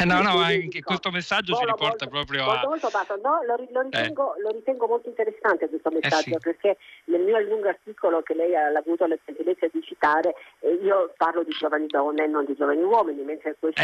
[0.05, 2.63] no, no, anche questo messaggio ci riporta molto, proprio a...
[2.65, 3.17] Molto basso.
[3.23, 4.41] No, lo, lo, ritengo, eh.
[4.43, 6.39] lo, ritengo, molto interessante questo eh, messaggio eh sì.
[6.41, 11.13] perché nel mio lungo articolo che lei ha avuto la gentilezza di citare eh, io
[11.17, 13.81] parlo di giovani donne e non di giovani uomini, mentre questo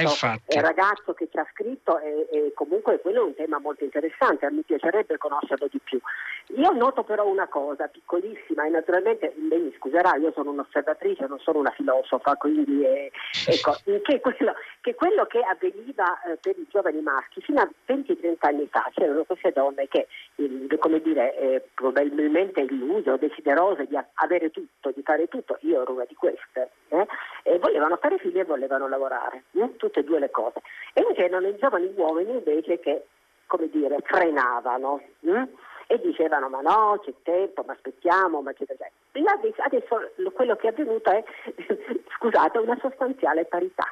[0.46, 4.50] eh, ragazzo che ci ha scritto è, è comunque quello è un tema molto interessante,
[4.50, 6.00] mi piacerebbe conoscerlo di più.
[6.56, 11.38] Io noto però una cosa piccolissima e naturalmente lei mi scuserà, io sono un'osservatrice, non
[11.40, 13.10] sono una filosofa, quindi Eh,
[13.46, 15.87] ecco, che quello, che quello, che avveniva
[16.26, 20.06] eh, per i giovani maschi fino a 20-30 anni fa c'erano queste donne che,
[20.78, 25.92] come dire, eh, probabilmente illuse o desiderose di avere tutto, di fare tutto, io ero
[25.92, 30.30] una di queste, eh, volevano fare figli e volevano lavorare, eh, tutte e due le
[30.30, 30.60] cose.
[30.92, 33.06] E c'erano i giovani uomini invece che,
[33.46, 35.02] come dire, frenavano.
[35.20, 35.44] Hm?
[35.90, 38.86] e dicevano ma no, c'è tempo, ma aspettiamo, ma eccetera.
[39.12, 41.24] Adesso quello che è avvenuto è,
[42.16, 43.90] scusate, una sostanziale parità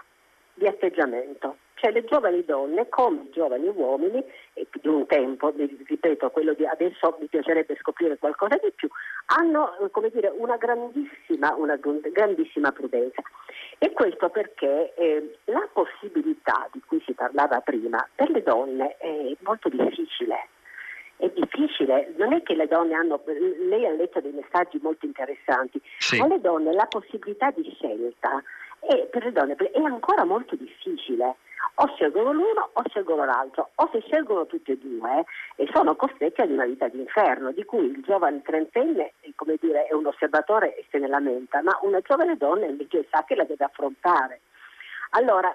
[0.54, 1.56] di atteggiamento.
[1.78, 6.66] Cioè le giovani donne come i giovani uomini, e di un tempo, ripeto, quello di
[6.66, 8.88] adesso mi piacerebbe scoprire qualcosa di più,
[9.26, 13.22] hanno come dire, una grandissima, una grandissima prudenza.
[13.78, 19.36] E questo perché eh, la possibilità di cui si parlava prima per le donne è
[19.40, 20.48] molto difficile
[21.18, 25.80] è difficile, non è che le donne hanno, lei ha letto dei messaggi molto interessanti,
[25.98, 26.20] sì.
[26.20, 28.42] alle donne la possibilità di scelta
[28.86, 31.36] è, per le donne è ancora molto difficile.
[31.78, 35.24] O scelgono l'uno o scelgono l'altro, o se scelgono tutti e due
[35.56, 39.94] e sono costretti ad una vita d'inferno, di cui il giovane trentenne come dire, è
[39.94, 43.64] un osservatore e se ne lamenta, ma una giovane donna invece sa che la deve
[43.64, 44.40] affrontare.
[45.10, 45.54] Allora,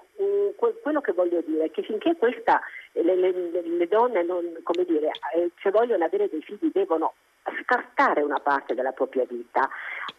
[0.81, 2.61] quello che voglio dire è che finché questa
[2.93, 4.43] le, le, le donne non,
[4.85, 7.13] dire, eh, se vogliono avere dei figli devono
[7.63, 9.69] scartare una parte della propria vita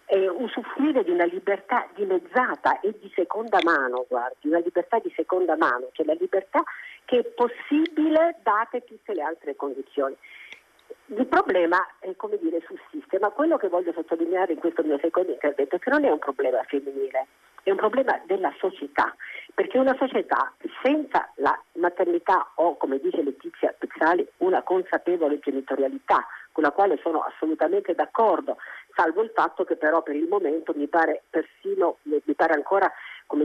[0.06, 5.56] e usufruire di una libertà dimezzata e di seconda mano, guardi, una libertà di seconda
[5.56, 6.62] mano, cioè la libertà
[7.04, 10.16] che è possibile date tutte le altre condizioni.
[11.06, 11.84] Il problema,
[12.40, 16.04] dire, sussiste, ma quello che voglio sottolineare in questo mio secondo intervento è che non
[16.04, 17.26] è un problema femminile,
[17.62, 19.14] è un problema della società,
[19.54, 26.62] perché una società senza la maternità o, come dice Letizia Pixali, una consapevole genitorialità, con
[26.62, 28.58] la quale sono assolutamente d'accordo,
[28.94, 32.90] salvo il fatto che però per il momento mi pare persino, mi pare ancora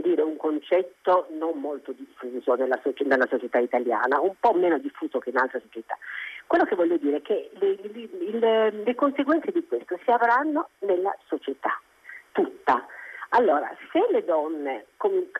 [0.02, 5.30] dire, un concetto non molto diffuso nella, nella, società italiana, un po' meno diffuso che
[5.30, 5.96] in altre società.
[6.46, 7.78] Quello che voglio dire è che le,
[8.38, 11.80] le, le conseguenze di questo si avranno nella società
[12.32, 12.86] tutta
[13.30, 14.86] allora, se le donne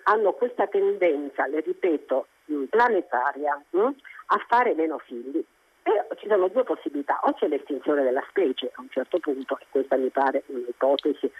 [0.04, 2.26] hanno questa tendenza, le ripeto,
[2.68, 5.42] planetaria, a fare meno figli,
[5.88, 9.66] eh, ci sono due possibilità, o c'è l'estinzione della specie a un certo punto, e
[9.70, 11.30] questa mi pare un'ipotesi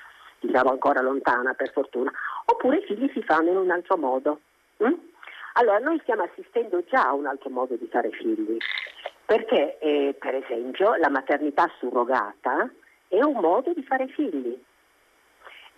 [0.40, 2.12] diciamo ancora lontana per fortuna,
[2.46, 4.40] oppure i figli si fanno in un altro modo.
[4.78, 4.94] Hm?
[5.54, 8.56] Allora, noi stiamo assistendo già a un altro modo di fare figli,
[9.26, 12.70] perché eh, per esempio la maternità surrogata
[13.08, 14.56] è un modo di fare figli.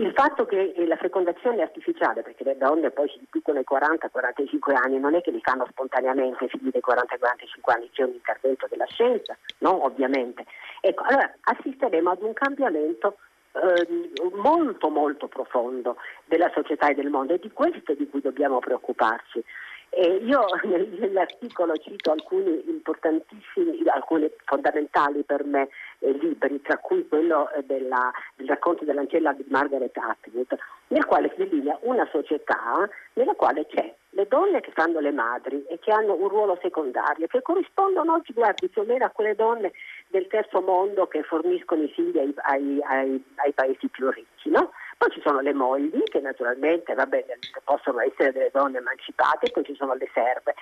[0.00, 4.98] Il fatto che la fecondazione artificiale, perché le donne poi si dicono ai 40-45 anni,
[4.98, 9.36] non è che li fanno spontaneamente figli dei 40-45 anni, c'è un intervento della scienza,
[9.58, 9.84] no?
[9.84, 10.46] ovviamente.
[10.80, 13.18] Ecco, allora assisteremo ad un cambiamento
[13.52, 18.58] eh, molto molto profondo della società e del mondo e di questo di cui dobbiamo
[18.58, 19.44] preoccuparci.
[19.90, 20.46] E io
[20.98, 28.10] nell'articolo cito alcuni importantissimi, alcuni fondamentali per me eh, libri, tra cui quello eh, della,
[28.36, 30.56] del racconto dell'ancella di Margaret Atwood,
[30.88, 35.64] nel quale si delinea una società nella quale c'è le donne che fanno le madri
[35.66, 39.34] e che hanno un ruolo secondario, che corrispondono oggi, guardi, più o meno a quelle
[39.34, 39.72] donne
[40.08, 44.72] del terzo mondo che forniscono i figli ai, ai, ai, ai paesi più ricchi, no?
[45.00, 47.24] Poi ci sono le mogli che naturalmente vabbè,
[47.64, 50.54] possono essere delle donne emancipate, poi ci sono le serve.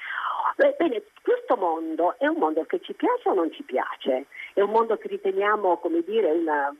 [0.55, 4.27] Bene, questo mondo è un mondo che ci piace o non ci piace?
[4.55, 6.73] È un mondo che riteniamo, come dire, una,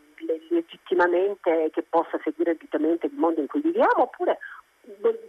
[0.51, 4.39] legittimamente che possa seguire legittimamente il mondo in cui viviamo oppure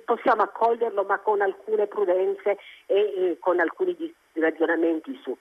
[0.06, 5.36] possiamo accoglierlo ma con alcune prudenze e, e con alcuni ragionamenti su.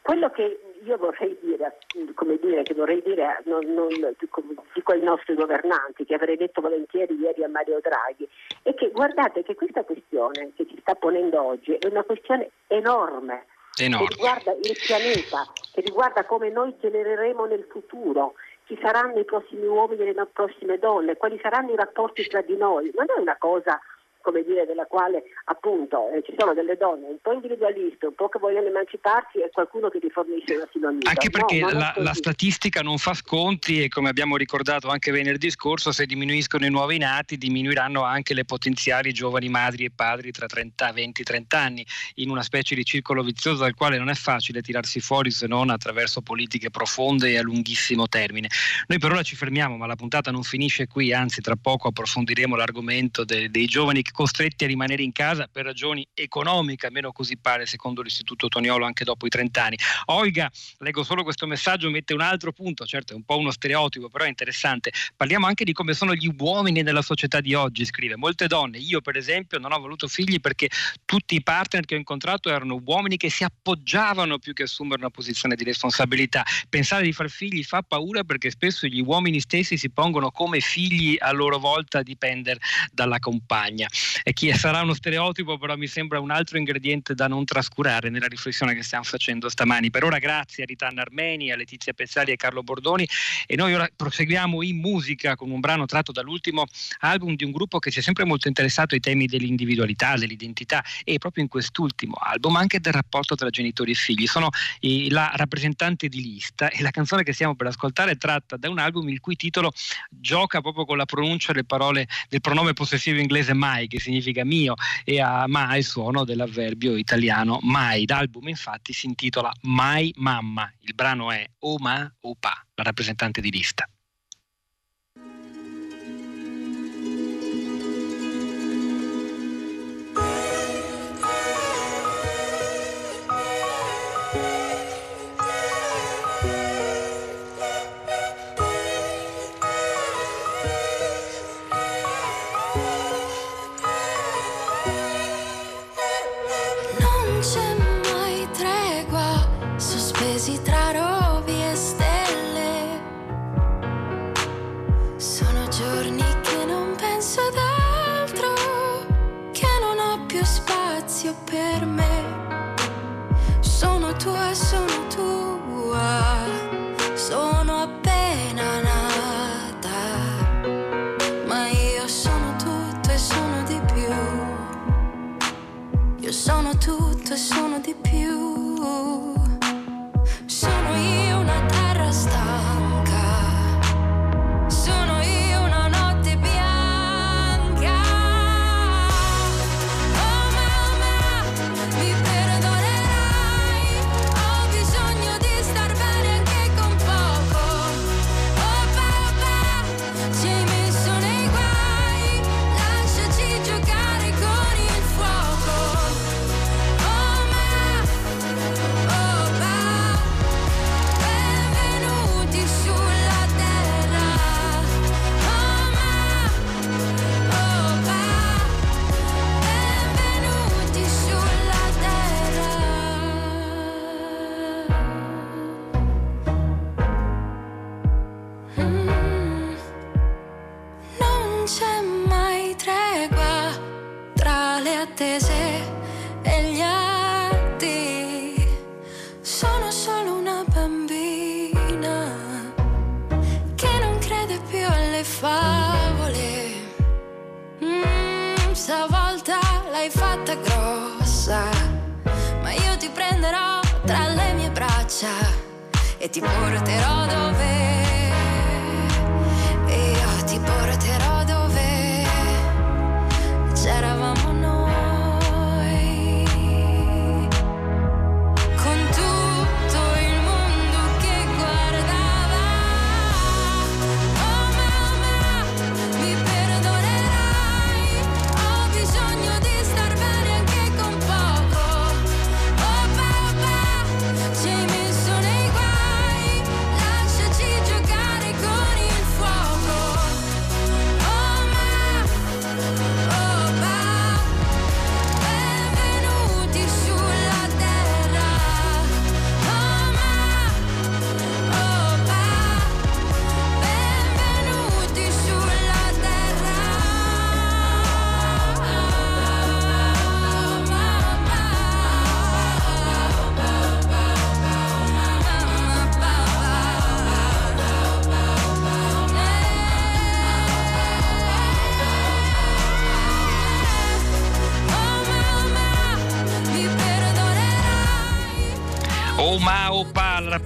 [0.00, 1.76] Quello che io vorrei dire,
[2.14, 3.88] come dire, che vorrei dire non, non,
[4.18, 8.28] dico ai nostri governanti, che avrei detto volentieri ieri a Mario Draghi,
[8.62, 13.46] è che guardate che questa questione che ci sta ponendo oggi è una questione enorme,
[13.80, 14.06] enorme.
[14.06, 18.34] che riguarda il pianeta, che riguarda come noi genereremo nel futuro,
[18.64, 22.56] chi saranno i prossimi uomini e le prossime donne, quali saranno i rapporti tra di
[22.56, 22.90] noi.
[22.94, 23.80] Non è una cosa
[24.22, 28.28] come dire, della quale appunto eh, ci sono delle donne un po' individualiste, un po'
[28.28, 31.10] che vogliono emanciparsi e qualcuno che rifornisce una sinonima.
[31.10, 35.50] Anche perché no, la, la, statistica non fa sconti e come abbiamo ricordato anche venerdì
[35.50, 40.46] scorso, se diminuiscono i nuovi nati diminuiranno anche le potenziali giovani madri e padri tra
[40.46, 44.62] 30, 20, 30 anni, in una specie di circolo vizioso dal quale non è facile
[44.62, 48.48] tirarsi fuori se non attraverso politiche profonde e a lunghissimo termine.
[48.86, 52.54] Noi per ora ci fermiamo, ma la puntata non finisce qui, anzi tra poco approfondiremo
[52.54, 57.36] l'argomento de, dei giovani che costretti a rimanere in casa per ragioni economiche, almeno così
[57.36, 59.78] pare secondo l'Istituto Toniolo anche dopo i 30 anni.
[60.06, 64.08] Olga, leggo solo questo messaggio, mette un altro punto, certo è un po' uno stereotipo,
[64.08, 64.92] però è interessante.
[65.16, 68.16] Parliamo anche di come sono gli uomini nella società di oggi, scrive.
[68.16, 70.68] Molte donne, io per esempio non ho voluto figli perché
[71.04, 75.10] tutti i partner che ho incontrato erano uomini che si appoggiavano più che assumere una
[75.10, 76.44] posizione di responsabilità.
[76.68, 81.16] Pensare di far figli fa paura perché spesso gli uomini stessi si pongono come figli
[81.18, 82.60] a loro volta a dipendere
[82.92, 83.86] dalla compagna.
[84.22, 88.26] E chi sarà uno stereotipo, però mi sembra un altro ingrediente da non trascurare nella
[88.26, 89.90] riflessione che stiamo facendo stamani.
[89.90, 93.08] Per ora grazie a Ritanna Armeni, a Letizia Pezzali e Carlo Bordoni
[93.46, 96.64] e noi ora proseguiamo in musica con un brano tratto dall'ultimo
[97.00, 101.18] album di un gruppo che si è sempre molto interessato ai temi dell'individualità, dell'identità e
[101.18, 104.26] proprio in quest'ultimo album anche del rapporto tra genitori e figli.
[104.26, 104.48] Sono
[104.80, 108.68] i, la rappresentante di lista e la canzone che stiamo per ascoltare è tratta da
[108.68, 109.72] un album il cui titolo
[110.10, 114.74] gioca proprio con la pronuncia delle parole del pronome possessivo inglese mai, che significa mio,
[115.04, 118.06] e ha ma il suono dell'avverbio italiano mai.
[118.06, 120.72] L'album infatti si intitola Mai Mamma.
[120.80, 123.86] Il brano è O Ma O Pa, la rappresentante di lista.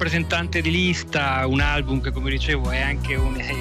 [0.06, 3.52] Rappresentante di lista, un album che come dicevo è anche un eh,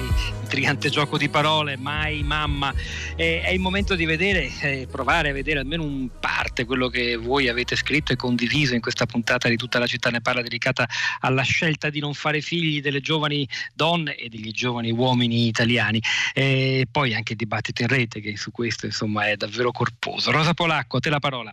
[0.42, 2.72] intrigante gioco di parole, mai mamma.
[3.16, 7.16] Eh, è il momento di vedere, eh, provare a vedere almeno un parte quello che
[7.16, 10.86] voi avete scritto e condiviso in questa puntata di tutta la città ne parla dedicata
[11.18, 16.00] alla scelta di non fare figli delle giovani donne e degli giovani uomini italiani.
[16.32, 20.30] E poi anche il dibattito in rete che su questo insomma è davvero corposo.
[20.30, 21.52] Rosa Polacco, a te la parola.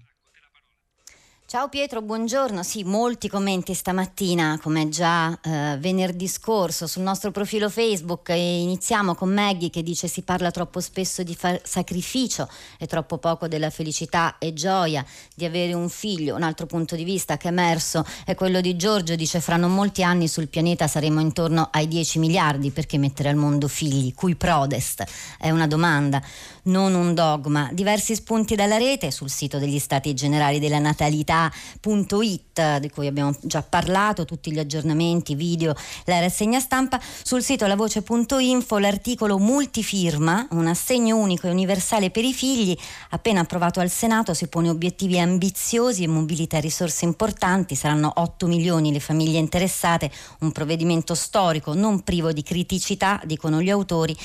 [1.53, 2.63] Ciao Pietro, buongiorno.
[2.63, 8.29] Sì, molti commenti stamattina, come già eh, venerdì scorso, sul nostro profilo Facebook.
[8.29, 12.49] E iniziamo con Maggie che dice si parla troppo spesso di fa- sacrificio
[12.79, 16.33] e troppo poco della felicità e gioia di avere un figlio.
[16.33, 19.75] Un altro punto di vista che è emerso è quello di Giorgio, dice fra non
[19.75, 24.15] molti anni sul pianeta saremo intorno ai 10 miliardi, perché mettere al mondo figli?
[24.15, 25.03] Cui prodest?
[25.37, 26.19] È una domanda,
[26.63, 27.69] non un dogma.
[27.71, 33.35] Diversi spunti dalla rete sul sito degli Stati Generali della Natalità verità.it di cui abbiamo
[33.41, 35.75] già parlato, tutti gli aggiornamenti, video,
[36.05, 42.33] la rassegna stampa, sul sito lavoce.info l'articolo multifirma, un assegno unico e universale per i
[42.33, 42.77] figli,
[43.09, 48.91] appena approvato al Senato si pone obiettivi ambiziosi e mobilita risorse importanti, saranno 8 milioni
[48.91, 54.15] le famiglie interessate, un provvedimento storico non privo di criticità, dicono gli autori.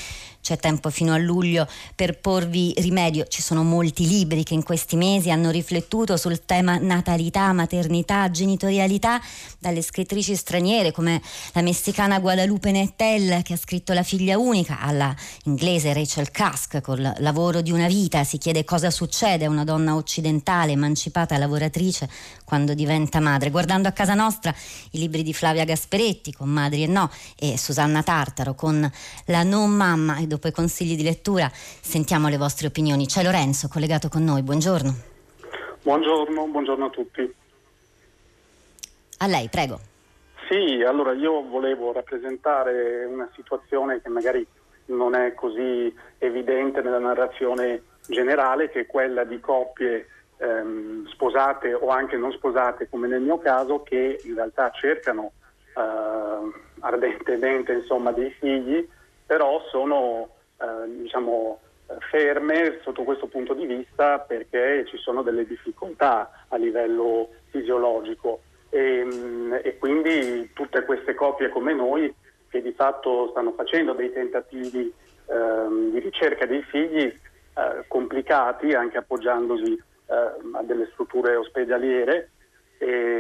[0.41, 3.27] C'è tempo fino a luglio per porvi rimedio.
[3.27, 6.79] Ci sono molti libri che in questi mesi hanno riflettuto sul tema
[7.09, 9.21] natalità, maternità, genitorialità,
[9.59, 11.23] dalle scrittrici straniere come
[11.55, 17.15] la messicana Guadalupe Nettel che ha scritto La figlia unica, alla inglese Rachel Cusk col
[17.19, 18.25] lavoro di una vita.
[18.25, 22.09] Si chiede cosa succede a una donna occidentale emancipata lavoratrice
[22.45, 23.51] quando diventa madre.
[23.51, 24.55] Guardando a casa nostra
[24.91, 28.91] i libri di Flavia Gasperetti con Madri e No e Susanna Tartaro con
[29.27, 31.51] La non mamma e dopo i consigli di lettura
[31.81, 33.07] sentiamo le vostre opinioni.
[33.07, 35.18] C'è Lorenzo collegato con noi, buongiorno.
[35.89, 37.35] Buongiorno, buongiorno a tutti.
[39.21, 39.79] A lei, prego.
[40.47, 44.47] Sì, allora io volevo rappresentare una situazione che magari
[44.89, 51.89] non è così evidente nella narrazione generale, che è quella di coppie ehm, sposate o
[51.89, 55.33] anche non sposate, come nel mio caso, che in realtà cercano
[55.75, 58.87] eh, ardentemente insomma, dei figli
[59.25, 61.61] però sono eh, diciamo,
[62.11, 68.41] ferme sotto questo punto di vista perché ci sono delle difficoltà a livello fisiologico.
[68.71, 72.15] E, mm, e quindi tutte queste coppie come noi
[72.51, 74.93] che di fatto stanno facendo dei tentativi
[75.27, 80.15] eh, di ricerca dei figli eh, complicati anche appoggiandosi eh,
[80.53, 82.31] a delle strutture ospedaliere,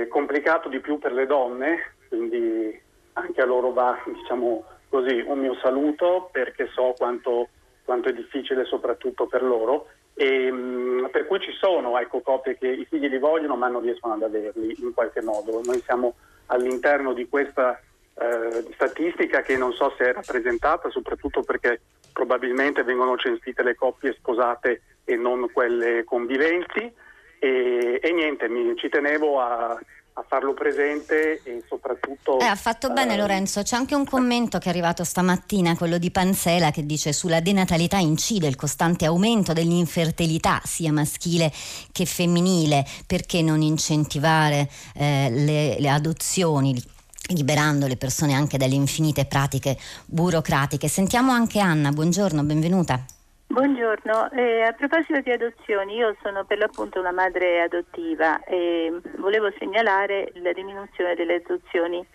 [0.09, 2.81] complicato di più per le donne, quindi
[3.15, 7.49] anche a loro va diciamo, così un mio saluto perché so quanto,
[7.89, 12.69] quanto è difficile soprattutto per loro e, mh, per cui ci sono ecco, coppie che
[12.69, 15.63] i figli li vogliono ma non riescono ad averli in qualche modo.
[15.65, 16.17] Noi siamo
[16.49, 17.81] all'interno di questa
[18.13, 21.81] eh, statistica che non so se è rappresentata, soprattutto perché
[22.13, 26.93] probabilmente vengono censite le coppie sposate e non quelle conviventi
[27.39, 29.81] e, e niente, mi, ci tenevo a
[30.19, 32.41] a farlo presente e soprattutto...
[32.41, 35.97] Eh, ha fatto bene eh, Lorenzo, c'è anche un commento che è arrivato stamattina, quello
[35.99, 41.53] di Panzela, che dice sulla denatalità incide il costante aumento dell'infertilità sia maschile
[41.93, 46.97] che femminile, perché non incentivare eh, le, le adozioni?
[47.31, 50.89] liberando le persone anche dalle infinite pratiche burocratiche.
[50.89, 53.05] Sentiamo anche Anna, buongiorno, benvenuta.
[53.51, 59.51] Buongiorno, eh, a proposito di adozioni, io sono per l'appunto una madre adottiva e volevo
[59.59, 62.07] segnalare la diminuzione delle adozioni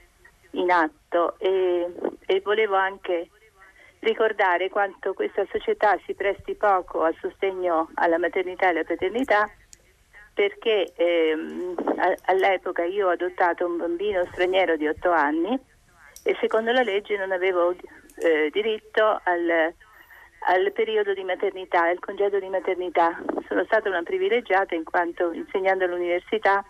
[0.52, 1.92] in atto e,
[2.28, 3.30] e volevo anche
[4.02, 9.50] ricordare quanto questa società si presti poco al sostegno alla maternità e alla paternità
[10.36, 11.76] perché ehm,
[12.26, 15.60] all'epoca io ho adottato un bambino straniero di 8 anni
[16.24, 19.74] e secondo la legge non avevo eh, diritto al
[20.46, 23.22] al periodo di maternità, al congedo di maternità.
[23.48, 26.64] Sono stata una privilegiata in quanto insegnando all'università,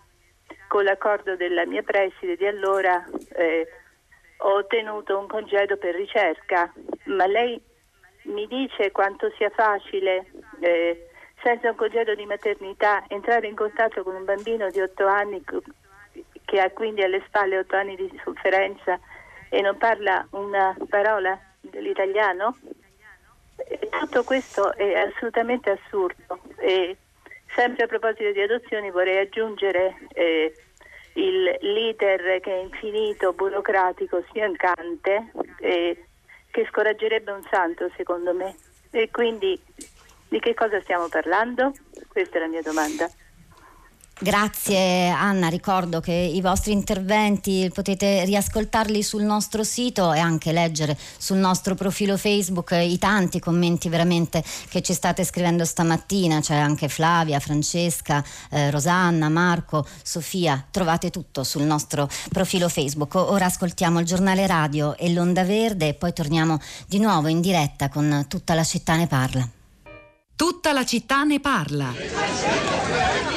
[0.67, 3.03] con l'accordo della mia preside di allora,
[3.35, 3.67] eh,
[4.37, 6.71] ho ottenuto un congedo per ricerca,
[7.05, 7.61] ma lei
[8.23, 11.09] mi dice quanto sia facile, eh,
[11.41, 15.43] senza un congedo di maternità, entrare in contatto con un bambino di 8 anni
[16.45, 18.99] che ha quindi alle spalle 8 anni di sofferenza
[19.49, 22.55] e non parla una parola dell'italiano?
[23.89, 26.97] Tutto questo è assolutamente assurdo e
[27.55, 30.53] sempre a proposito di adozioni vorrei aggiungere eh,
[31.13, 36.05] il leader che è infinito, burocratico, sfiancante eh,
[36.49, 38.55] che scoraggerebbe un santo secondo me
[38.91, 39.59] e quindi
[40.27, 41.73] di che cosa stiamo parlando?
[42.07, 43.09] Questa è la mia domanda.
[44.19, 50.97] Grazie Anna, ricordo che i vostri interventi potete riascoltarli sul nostro sito e anche leggere
[51.17, 56.89] sul nostro profilo Facebook i tanti commenti veramente che ci state scrivendo stamattina, c'è anche
[56.89, 63.15] Flavia, Francesca, eh, Rosanna, Marco, Sofia, trovate tutto sul nostro profilo Facebook.
[63.15, 67.89] Ora ascoltiamo il giornale radio e l'onda verde e poi torniamo di nuovo in diretta
[67.89, 69.49] con Tutta la città ne parla.
[70.35, 73.32] Tutta la città ne parla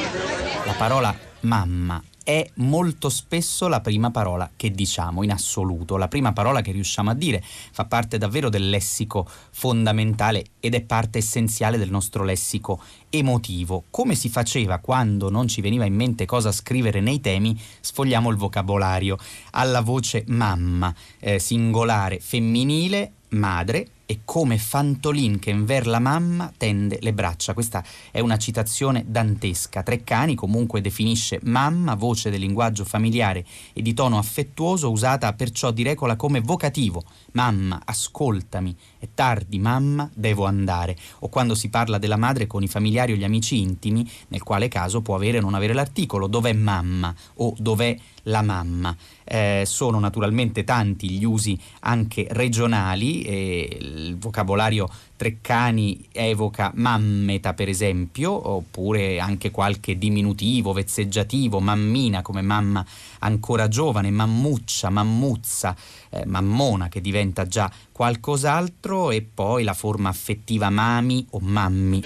[0.77, 6.61] parola mamma è molto spesso la prima parola che diciamo in assoluto, la prima parola
[6.61, 11.89] che riusciamo a dire, fa parte davvero del lessico fondamentale ed è parte essenziale del
[11.89, 13.85] nostro lessico emotivo.
[13.91, 18.37] Come si faceva quando non ci veniva in mente cosa scrivere nei temi, sfogliamo il
[18.37, 19.17] vocabolario
[19.53, 26.99] alla voce mamma, eh, singolare femminile, madre e come Fantolin che inver la mamma tende
[27.01, 27.53] le braccia.
[27.53, 29.83] Questa è una citazione dantesca.
[29.83, 35.83] Treccani comunque definisce mamma, voce del linguaggio familiare e di tono affettuoso usata perciò di
[35.83, 37.03] regola come vocativo.
[37.33, 40.97] Mamma, ascoltami, è tardi, mamma, devo andare.
[41.21, 44.69] O quando si parla della madre con i familiari o gli amici intimi, nel quale
[44.69, 47.97] caso può avere o non avere l'articolo dov'è mamma o dov'è
[48.27, 48.97] la mamma.
[49.25, 57.69] Eh, sono naturalmente tanti gli usi anche regionali, eh, il vocabolario Treccani evoca mammeta per
[57.69, 62.85] esempio, oppure anche qualche diminutivo, vezzeggiativo, mammina come mamma
[63.21, 65.75] ancora giovane, mammuccia, mammuzza,
[66.11, 72.03] eh, mammona che diventa già qualcos'altro e poi la forma affettiva mami o mammi.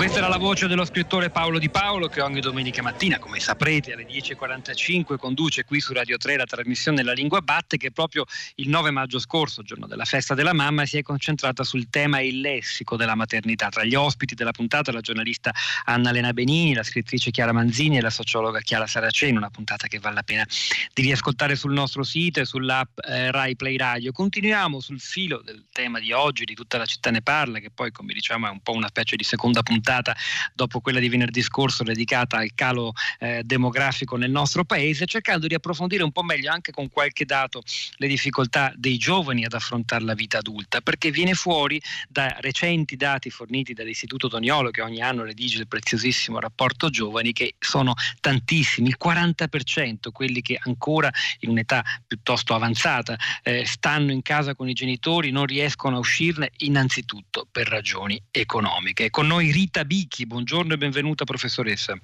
[0.00, 3.94] Questa era la voce dello scrittore Paolo Di Paolo che ogni domenica mattina, come saprete,
[3.94, 8.24] alle 10.45 conduce qui su Radio 3 la trasmissione La Lingua Batte che proprio
[8.56, 12.28] il 9 maggio scorso, giorno della festa della mamma, si è concentrata sul tema e
[12.28, 13.70] il lessico della maternità.
[13.70, 15.50] Tra gli ospiti della puntata la giornalista
[15.86, 19.98] Anna Lena Benini, la scrittrice Chiara Manzini e la sociologa Chiara Saraceni, una puntata che
[19.98, 20.46] vale la pena
[20.94, 24.12] di riascoltare sul nostro sito e sull'app eh, Rai Play Radio.
[24.12, 27.90] Continuiamo sul filo del tema di oggi, di tutta la città ne parla, che poi
[27.90, 30.18] come diciamo è un po' una specie di seconda puntata
[30.54, 35.54] dopo quella di venerdì scorso dedicata al calo eh, demografico nel nostro paese, cercando di
[35.54, 37.62] approfondire un po' meglio anche con qualche dato
[37.96, 43.30] le difficoltà dei giovani ad affrontare la vita adulta, perché viene fuori da recenti dati
[43.30, 48.96] forniti dall'Istituto Toniolo che ogni anno redige il preziosissimo rapporto giovani che sono tantissimi, il
[49.02, 51.10] 40% quelli che ancora
[51.40, 56.50] in un'età piuttosto avanzata eh, stanno in casa con i genitori, non riescono a uscirne
[56.58, 59.10] innanzitutto per ragioni economiche.
[59.10, 61.96] Con noi Rita Bichi, buongiorno e benvenuta professoressa.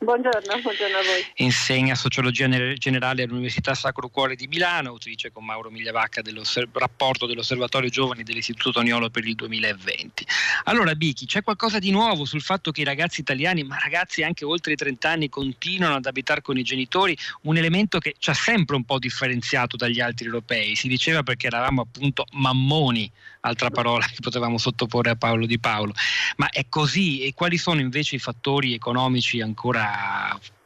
[0.00, 1.26] Buongiorno, buongiorno, a voi.
[1.38, 6.40] Insegna sociologia generale all'Università Sacro Cuore di Milano, autrice con Mauro Migliavacca del
[6.72, 10.24] rapporto dell'Osservatorio Giovani dell'Istituto Toniolo per il 2020.
[10.64, 14.44] Allora, Bichi, c'è qualcosa di nuovo sul fatto che i ragazzi italiani, ma ragazzi anche
[14.44, 18.34] oltre i 30 anni, continuano ad abitare con i genitori, un elemento che ci ha
[18.34, 20.76] sempre un po' differenziato dagli altri europei.
[20.76, 25.92] Si diceva perché eravamo appunto mammoni, altra parola che potevamo sottoporre a Paolo Di Paolo.
[26.36, 27.22] Ma è così?
[27.22, 29.87] E quali sono invece i fattori economici ancora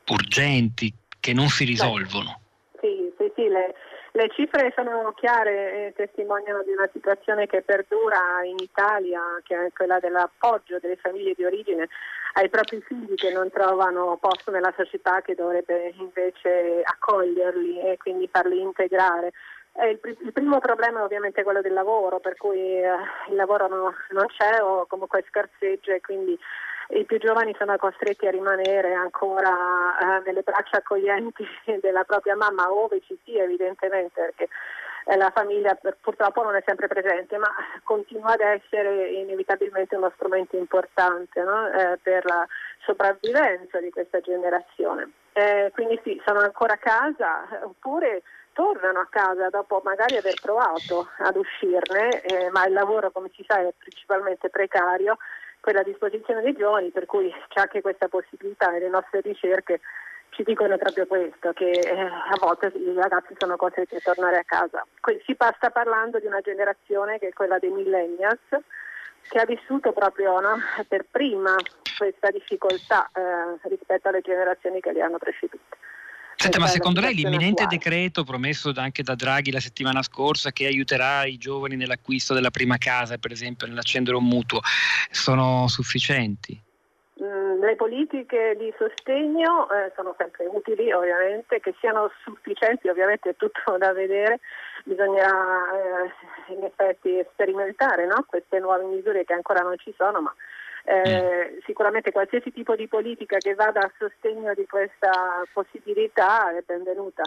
[0.08, 2.40] urgenti che non si risolvono.
[2.80, 3.74] Sì, sì, sì, le,
[4.12, 9.72] le cifre sono chiare e testimoniano di una situazione che perdura in Italia, che è
[9.72, 11.88] quella dell'appoggio delle famiglie di origine
[12.34, 18.28] ai propri figli che non trovano posto nella società che dovrebbe invece accoglierli e quindi
[18.30, 19.32] farli integrare.
[19.74, 22.92] Il, il, primo problema è ovviamente quello del lavoro, per cui eh,
[23.30, 26.38] il lavoro no, non c'è o comunque scarseggia e quindi
[26.94, 31.44] i più giovani sono costretti a rimanere ancora eh, nelle braccia accoglienti
[31.80, 34.48] della propria mamma, ove ci sia evidentemente, perché
[35.06, 37.50] eh, la famiglia purtroppo non è sempre presente, ma
[37.82, 41.68] continua ad essere inevitabilmente uno strumento importante no?
[41.72, 42.46] eh, per la
[42.84, 45.10] sopravvivenza di questa generazione.
[45.32, 48.22] Eh, quindi sì, sono ancora a casa oppure
[48.52, 53.42] tornano a casa dopo magari aver provato ad uscirne, eh, ma il lavoro come si
[53.48, 55.16] sa è principalmente precario
[55.62, 59.80] quella a disposizione dei giovani, per cui c'è anche questa possibilità e le nostre ricerche
[60.30, 64.44] ci dicono proprio questo, che eh, a volte i ragazzi sono costretti a tornare a
[64.44, 64.84] casa.
[65.24, 68.40] Si sta parlando di una generazione che è quella dei millennials,
[69.28, 70.58] che ha vissuto proprio no,
[70.88, 71.54] per prima
[71.96, 75.76] questa difficoltà eh, rispetto alle generazioni che li hanno precedute.
[76.42, 81.24] Senta, ma secondo lei l'imminente decreto promesso anche da Draghi la settimana scorsa che aiuterà
[81.24, 84.58] i giovani nell'acquisto della prima casa, per esempio, nell'accendere un mutuo,
[85.12, 86.60] sono sufficienti?
[87.22, 93.36] Mm, le politiche di sostegno eh, sono sempre utili ovviamente, che siano sufficienti ovviamente è
[93.36, 94.40] tutto da vedere,
[94.82, 98.24] bisogna eh, in effetti sperimentare no?
[98.26, 100.34] queste nuove misure che ancora non ci sono, ma
[100.84, 107.22] eh, sicuramente qualsiasi tipo di politica che vada a sostegno di questa possibilità è benvenuta.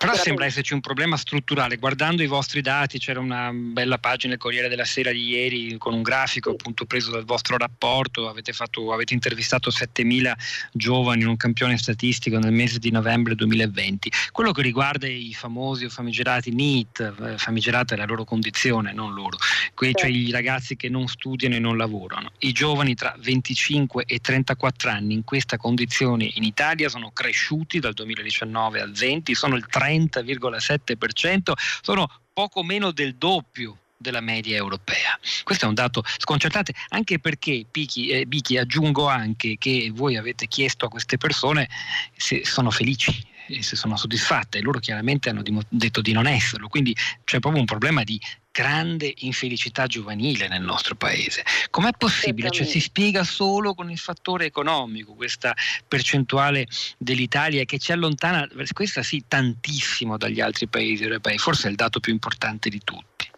[0.00, 1.76] Però sembra esserci un problema strutturale.
[1.76, 5.92] Guardando i vostri dati, c'era una bella pagina del Corriere della Sera di ieri con
[5.92, 8.26] un grafico appunto preso dal vostro rapporto.
[8.26, 10.32] Avete, fatto, avete intervistato 7.000
[10.72, 14.10] giovani in un campione statistico nel mese di novembre 2020.
[14.32, 19.12] Quello che riguarda i famosi o famigerati NEET, eh, famigerata è la loro condizione, non
[19.12, 19.36] loro,
[19.74, 22.30] que- cioè i ragazzi che non studiano e non lavorano.
[22.38, 27.92] I giovani tra 25 e 34 anni in questa condizione in Italia sono cresciuti dal
[27.92, 35.18] 2019 al 20, sono il 30 30,7%, sono poco meno del doppio della media europea.
[35.44, 40.46] Questo è un dato sconcertante, anche perché Pichi, eh, Bichi aggiungo anche che voi avete
[40.46, 41.68] chiesto a queste persone
[42.16, 43.28] se sono felici
[43.60, 48.04] se sono soddisfatte, loro chiaramente hanno detto di non esserlo, quindi c'è proprio un problema
[48.04, 48.20] di
[48.60, 51.42] grande infelicità giovanile nel nostro paese.
[51.70, 52.50] Com'è possibile?
[52.50, 55.54] Cioè, si spiega solo con il fattore economico questa
[55.88, 56.66] percentuale
[56.98, 62.00] dell'Italia che ci allontana, questa sì, tantissimo dagli altri paesi europei, forse è il dato
[62.00, 63.30] più importante di tutti.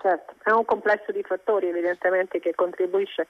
[0.00, 3.26] Certo, è un complesso di fattori evidentemente che contribuisce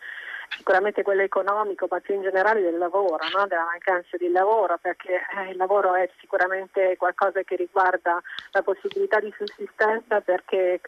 [0.56, 3.46] sicuramente quello economico, ma più in generale del lavoro, no?
[3.46, 8.20] della mancanza di lavoro, perché eh, il lavoro è sicuramente qualcosa che riguarda
[8.52, 10.80] la possibilità di sussistenza perché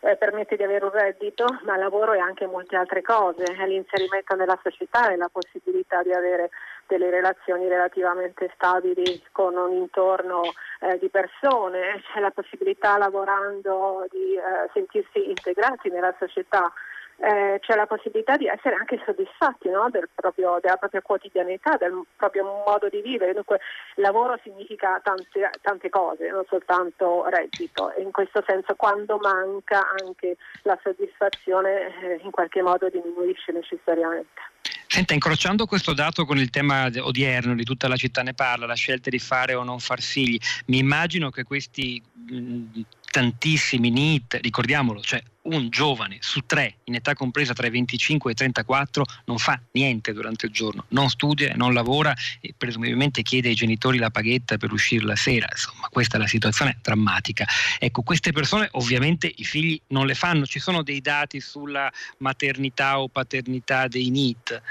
[0.00, 4.34] eh, permette di avere un reddito, ma lavoro è anche molte altre cose, è l'inserimento
[4.34, 6.50] nella società, è la possibilità di avere
[6.86, 10.42] delle relazioni relativamente stabili con un intorno
[10.80, 16.72] eh, di persone, c'è la possibilità lavorando di eh, sentirsi integrati nella società
[17.20, 19.88] eh, c'è la possibilità di essere anche soddisfatti no?
[19.90, 23.34] del proprio, della propria quotidianità, del proprio modo di vivere.
[23.34, 23.60] Dunque
[23.96, 30.36] lavoro significa tante, tante cose, non soltanto reddito e in questo senso quando manca anche
[30.62, 34.40] la soddisfazione eh, in qualche modo diminuisce necessariamente.
[34.86, 38.74] Senta, incrociando questo dato con il tema odierno di tutta la città ne parla, la
[38.74, 42.80] scelta di fare o non far figli, mi immagino che questi mh,
[43.10, 48.32] tantissimi NIT, ricordiamolo, cioè un giovane su tre in età compresa tra i 25 e
[48.34, 53.48] i 34 non fa niente durante il giorno, non studia, non lavora e presumibilmente chiede
[53.48, 57.44] ai genitori la paghetta per uscire la sera, insomma questa è la situazione drammatica.
[57.78, 63.00] Ecco, queste persone ovviamente i figli non le fanno, ci sono dei dati sulla maternità
[63.00, 64.62] o paternità dei NIT?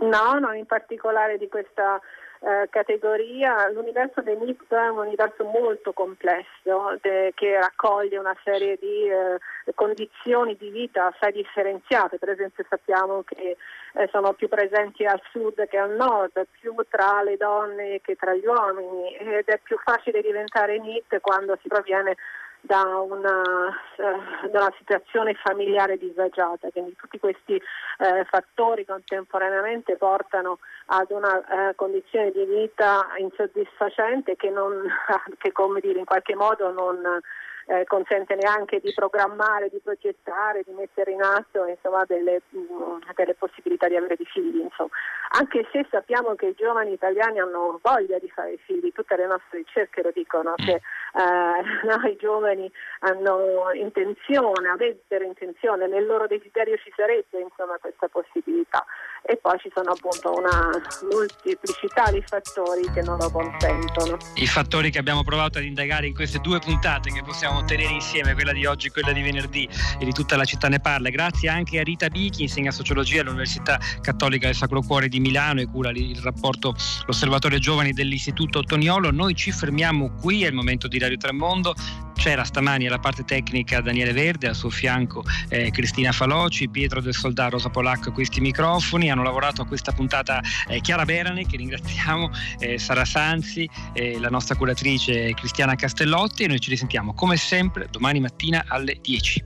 [0.00, 2.00] No, no, in particolare di questa
[2.40, 3.68] eh, categoria.
[3.70, 9.38] L'universo dei MIP è un universo molto complesso de, che raccoglie una serie di eh,
[9.74, 12.18] condizioni di vita assai differenziate.
[12.18, 13.56] Per esempio sappiamo che
[13.94, 18.34] eh, sono più presenti al sud che al nord, più tra le donne che tra
[18.34, 22.16] gli uomini ed è più facile diventare NIT quando si proviene
[22.60, 30.58] da una, uh, da una, situazione familiare disagiata, quindi tutti questi uh, fattori contemporaneamente portano
[30.86, 34.82] ad una uh, condizione di vita insoddisfacente che, non,
[35.38, 37.20] che come dire, in qualche modo non
[37.68, 42.98] eh, consente neanche di programmare, di progettare, di mettere in atto insomma, delle, mh, mm,
[43.14, 44.60] delle, possibilità di avere dei figli.
[44.60, 44.90] Insomma.
[45.38, 49.58] Anche se sappiamo che i giovani italiani hanno voglia di fare figli, tutte le nostre
[49.58, 50.80] ricerche lo dicono, che eh,
[51.84, 58.84] no, i giovani hanno intenzione, avrebbero intenzione, nel loro desiderio ci sarebbe insomma, questa possibilità
[59.22, 60.70] e poi ci sono appunto una
[61.10, 64.16] molteplicità di fattori che non lo consentono.
[64.36, 68.34] I fattori che abbiamo provato ad indagare in queste due puntate che possiamo tenere insieme,
[68.34, 71.48] quella di oggi e quella di venerdì e di tutta la città ne parla, grazie
[71.48, 75.90] anche a Rita Bichi, insegna sociologia all'Università Cattolica del Sacro Cuore di Milano e cura
[75.90, 76.74] il rapporto
[77.06, 79.10] l'Osservatorio Giovani dell'Istituto Toniolo.
[79.10, 81.74] Noi ci fermiamo qui, è il momento di Radio Tremondo.
[82.18, 87.14] C'era stamani alla parte tecnica Daniele Verde, al suo fianco eh, Cristina Faloci, Pietro del
[87.14, 89.08] Soldà, Rosa Polacco questi microfoni.
[89.08, 94.30] Hanno lavorato a questa puntata eh, Chiara Berane, che ringraziamo, eh, Sara Sanzi, eh, la
[94.30, 99.42] nostra curatrice Cristiana Castellotti e noi ci risentiamo come sempre domani mattina alle 10.